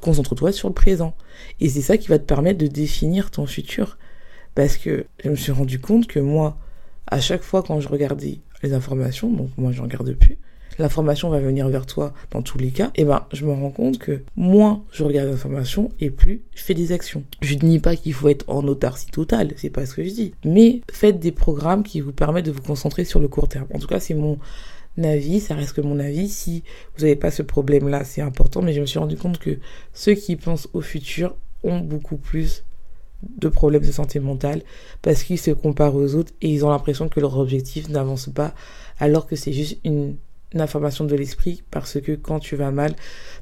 Concentre-toi 0.00 0.52
sur 0.52 0.68
le 0.68 0.74
présent. 0.74 1.14
Et 1.60 1.68
c'est 1.68 1.82
ça 1.82 1.98
qui 1.98 2.08
va 2.08 2.18
te 2.18 2.24
permettre 2.24 2.58
de 2.58 2.66
définir 2.66 3.30
ton 3.30 3.46
futur. 3.46 3.98
Parce 4.54 4.76
que 4.76 5.06
je 5.22 5.30
me 5.30 5.36
suis 5.36 5.52
rendu 5.52 5.80
compte 5.80 6.06
que 6.06 6.18
moi, 6.18 6.58
à 7.06 7.20
chaque 7.20 7.42
fois 7.42 7.62
quand 7.62 7.80
je 7.80 7.88
regardais 7.88 8.38
les 8.62 8.72
informations, 8.72 9.30
donc 9.30 9.50
moi 9.56 9.72
je 9.72 9.78
ne 9.78 9.86
regarde 9.86 10.12
plus, 10.14 10.38
l'information 10.78 11.28
va 11.28 11.40
venir 11.40 11.68
vers 11.68 11.86
toi 11.86 12.14
dans 12.30 12.42
tous 12.42 12.58
les 12.58 12.70
cas, 12.70 12.90
et 12.94 13.04
ben 13.04 13.26
je 13.32 13.44
me 13.44 13.52
rends 13.52 13.70
compte 13.70 13.98
que 13.98 14.22
moins 14.36 14.84
je 14.92 15.04
regarde 15.04 15.28
l'information 15.28 15.90
et 16.00 16.10
plus 16.10 16.42
je 16.54 16.62
fais 16.62 16.74
des 16.74 16.92
actions. 16.92 17.24
Je 17.40 17.54
ne 17.54 17.60
dis 17.60 17.78
pas 17.78 17.96
qu'il 17.96 18.14
faut 18.14 18.28
être 18.28 18.48
en 18.48 18.66
autarcie 18.66 19.10
totale, 19.10 19.52
c'est 19.56 19.70
pas 19.70 19.86
ce 19.86 19.94
que 19.94 20.04
je 20.04 20.10
dis, 20.10 20.34
mais 20.44 20.80
faites 20.90 21.18
des 21.18 21.32
programmes 21.32 21.82
qui 21.82 22.00
vous 22.00 22.12
permettent 22.12 22.46
de 22.46 22.52
vous 22.52 22.62
concentrer 22.62 23.04
sur 23.04 23.20
le 23.20 23.28
court 23.28 23.48
terme. 23.48 23.66
En 23.74 23.78
tout 23.78 23.88
cas, 23.88 24.00
c'est 24.00 24.14
mon 24.14 24.38
avis, 25.02 25.40
ça 25.40 25.54
reste 25.54 25.72
que 25.72 25.80
mon 25.80 25.98
avis. 25.98 26.28
Si 26.28 26.62
vous 26.96 27.02
n'avez 27.02 27.16
pas 27.16 27.30
ce 27.30 27.42
problème-là, 27.42 28.04
c'est 28.04 28.22
important, 28.22 28.62
mais 28.62 28.72
je 28.72 28.80
me 28.80 28.86
suis 28.86 28.98
rendu 28.98 29.16
compte 29.16 29.38
que 29.38 29.58
ceux 29.92 30.14
qui 30.14 30.36
pensent 30.36 30.68
au 30.72 30.80
futur 30.80 31.34
ont 31.62 31.80
beaucoup 31.80 32.16
plus 32.16 32.64
de 33.22 33.48
problèmes 33.48 33.82
de 33.82 33.92
santé 33.92 34.20
mentale 34.20 34.62
parce 35.00 35.22
qu'ils 35.22 35.38
se 35.38 35.50
comparent 35.50 35.94
aux 35.94 36.14
autres 36.14 36.32
et 36.42 36.48
ils 36.48 36.64
ont 36.64 36.70
l'impression 36.70 37.08
que 37.08 37.20
leur 37.20 37.38
objectif 37.38 37.88
n'avance 37.88 38.28
pas 38.28 38.54
alors 38.98 39.26
que 39.26 39.36
c'est 39.36 39.52
juste 39.52 39.78
une 39.84 40.16
information 40.54 41.04
de 41.04 41.14
l'esprit 41.14 41.62
parce 41.70 42.00
que 42.00 42.12
quand 42.12 42.38
tu 42.38 42.56
vas 42.56 42.70
mal, 42.70 42.94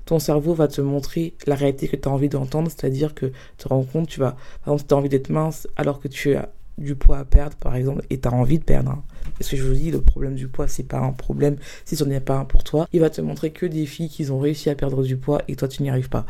ton 0.04 0.18
cerveau 0.18 0.54
va 0.54 0.68
te 0.68 0.80
montrer 0.80 1.34
la 1.46 1.54
réalité 1.54 1.88
que 1.88 1.96
tu 1.96 2.08
as 2.08 2.12
envie 2.12 2.28
d'entendre, 2.28 2.70
c'est-à-dire 2.70 3.14
que 3.14 3.26
tu 3.26 3.32
te 3.58 3.68
rends 3.68 3.82
compte, 3.82 4.08
tu 4.08 4.20
vas, 4.20 4.36
par 4.64 4.74
exemple, 4.74 4.88
tu 4.88 4.94
as 4.94 4.96
envie 4.96 5.08
d'être 5.08 5.30
mince 5.30 5.68
alors 5.76 6.00
que 6.00 6.08
tu 6.08 6.34
as 6.34 6.50
du 6.78 6.94
poids 6.94 7.18
à 7.18 7.24
perdre, 7.24 7.56
par 7.56 7.76
exemple, 7.76 8.02
et 8.10 8.18
tu 8.18 8.28
as 8.28 8.32
envie 8.32 8.58
de 8.58 8.64
perdre. 8.64 8.92
Hein. 8.92 9.02
Parce 9.38 9.50
que 9.50 9.56
je 9.56 9.62
vous 9.62 9.74
dis, 9.74 9.90
le 9.90 10.00
problème 10.00 10.34
du 10.34 10.48
poids, 10.48 10.66
c'est 10.66 10.84
pas 10.84 10.98
un 10.98 11.12
problème 11.12 11.56
si 11.84 11.96
ce 11.96 12.04
n'est 12.04 12.20
pas 12.20 12.36
un 12.36 12.44
pour 12.44 12.64
toi. 12.64 12.88
Il 12.92 13.00
va 13.00 13.10
te 13.10 13.20
montrer 13.20 13.50
que 13.50 13.66
des 13.66 13.86
filles 13.86 14.08
qui 14.08 14.30
ont 14.30 14.38
réussi 14.38 14.70
à 14.70 14.74
perdre 14.74 15.02
du 15.02 15.16
poids 15.16 15.42
et 15.48 15.56
toi, 15.56 15.68
tu 15.68 15.82
n'y 15.82 15.90
arrives 15.90 16.08
pas. 16.08 16.24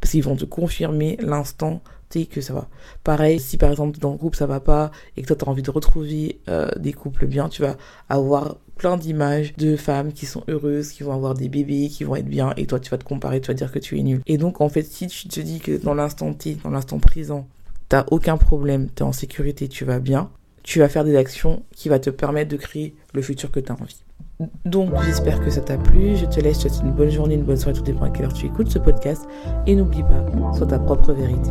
Parce 0.00 0.12
qu'ils 0.12 0.24
vont 0.24 0.36
te 0.36 0.44
confirmer 0.44 1.16
l'instant 1.20 1.80
que 2.26 2.40
ça 2.40 2.52
va. 2.52 2.68
Pareil, 3.04 3.40
si 3.40 3.56
par 3.56 3.70
exemple 3.70 3.98
dans 3.98 4.12
le 4.12 4.16
groupe 4.16 4.36
ça 4.36 4.46
va 4.46 4.60
pas 4.60 4.90
et 5.16 5.22
que 5.22 5.26
toi 5.26 5.36
tu 5.36 5.44
as 5.44 5.48
envie 5.48 5.62
de 5.62 5.70
retrouver 5.70 6.40
euh, 6.48 6.68
des 6.78 6.92
couples 6.92 7.26
bien, 7.26 7.48
tu 7.48 7.62
vas 7.62 7.76
avoir 8.08 8.56
plein 8.76 8.96
d'images 8.96 9.54
de 9.56 9.76
femmes 9.76 10.12
qui 10.12 10.26
sont 10.26 10.42
heureuses, 10.48 10.90
qui 10.90 11.02
vont 11.02 11.12
avoir 11.12 11.34
des 11.34 11.48
bébés, 11.48 11.88
qui 11.88 12.04
vont 12.04 12.16
être 12.16 12.28
bien, 12.28 12.52
et 12.56 12.66
toi 12.66 12.80
tu 12.80 12.90
vas 12.90 12.98
te 12.98 13.04
comparer, 13.04 13.40
tu 13.40 13.48
vas 13.48 13.54
dire 13.54 13.72
que 13.72 13.78
tu 13.78 13.98
es 13.98 14.02
nul. 14.02 14.20
Et 14.26 14.38
donc 14.38 14.60
en 14.60 14.68
fait, 14.68 14.82
si 14.82 15.06
tu 15.06 15.28
te 15.28 15.40
dis 15.40 15.60
que 15.60 15.76
dans 15.82 15.94
l'instant 15.94 16.32
T, 16.32 16.56
dans 16.62 16.70
l'instant 16.70 16.98
présent, 16.98 17.46
t'as 17.88 18.04
aucun 18.10 18.36
problème, 18.36 18.88
tu 18.94 19.02
es 19.02 19.06
en 19.06 19.12
sécurité, 19.12 19.68
tu 19.68 19.84
vas 19.84 20.00
bien, 20.00 20.30
tu 20.62 20.78
vas 20.78 20.88
faire 20.88 21.04
des 21.04 21.16
actions 21.16 21.62
qui 21.74 21.88
va 21.88 21.98
te 21.98 22.10
permettre 22.10 22.50
de 22.50 22.56
créer 22.56 22.94
le 23.14 23.22
futur 23.22 23.50
que 23.50 23.60
tu 23.60 23.70
as 23.70 23.74
envie. 23.74 24.02
Donc 24.64 24.90
j'espère 25.04 25.40
que 25.40 25.50
ça 25.50 25.60
t'a 25.60 25.76
plu, 25.76 26.16
je 26.16 26.26
te 26.26 26.40
laisse, 26.40 26.62
je 26.62 26.68
te 26.68 26.82
une 26.82 26.92
bonne 26.92 27.10
journée, 27.10 27.34
une 27.34 27.44
bonne 27.44 27.56
soirée, 27.56 27.76
tout 27.76 27.84
dépend 27.84 28.06
à 28.06 28.10
quelle 28.10 28.26
heure 28.26 28.32
tu 28.32 28.46
écoutes 28.46 28.70
ce 28.70 28.78
podcast, 28.78 29.28
et 29.66 29.74
n'oublie 29.74 30.02
pas, 30.02 30.26
sois 30.56 30.66
ta 30.66 30.78
propre 30.78 31.12
vérité. 31.12 31.50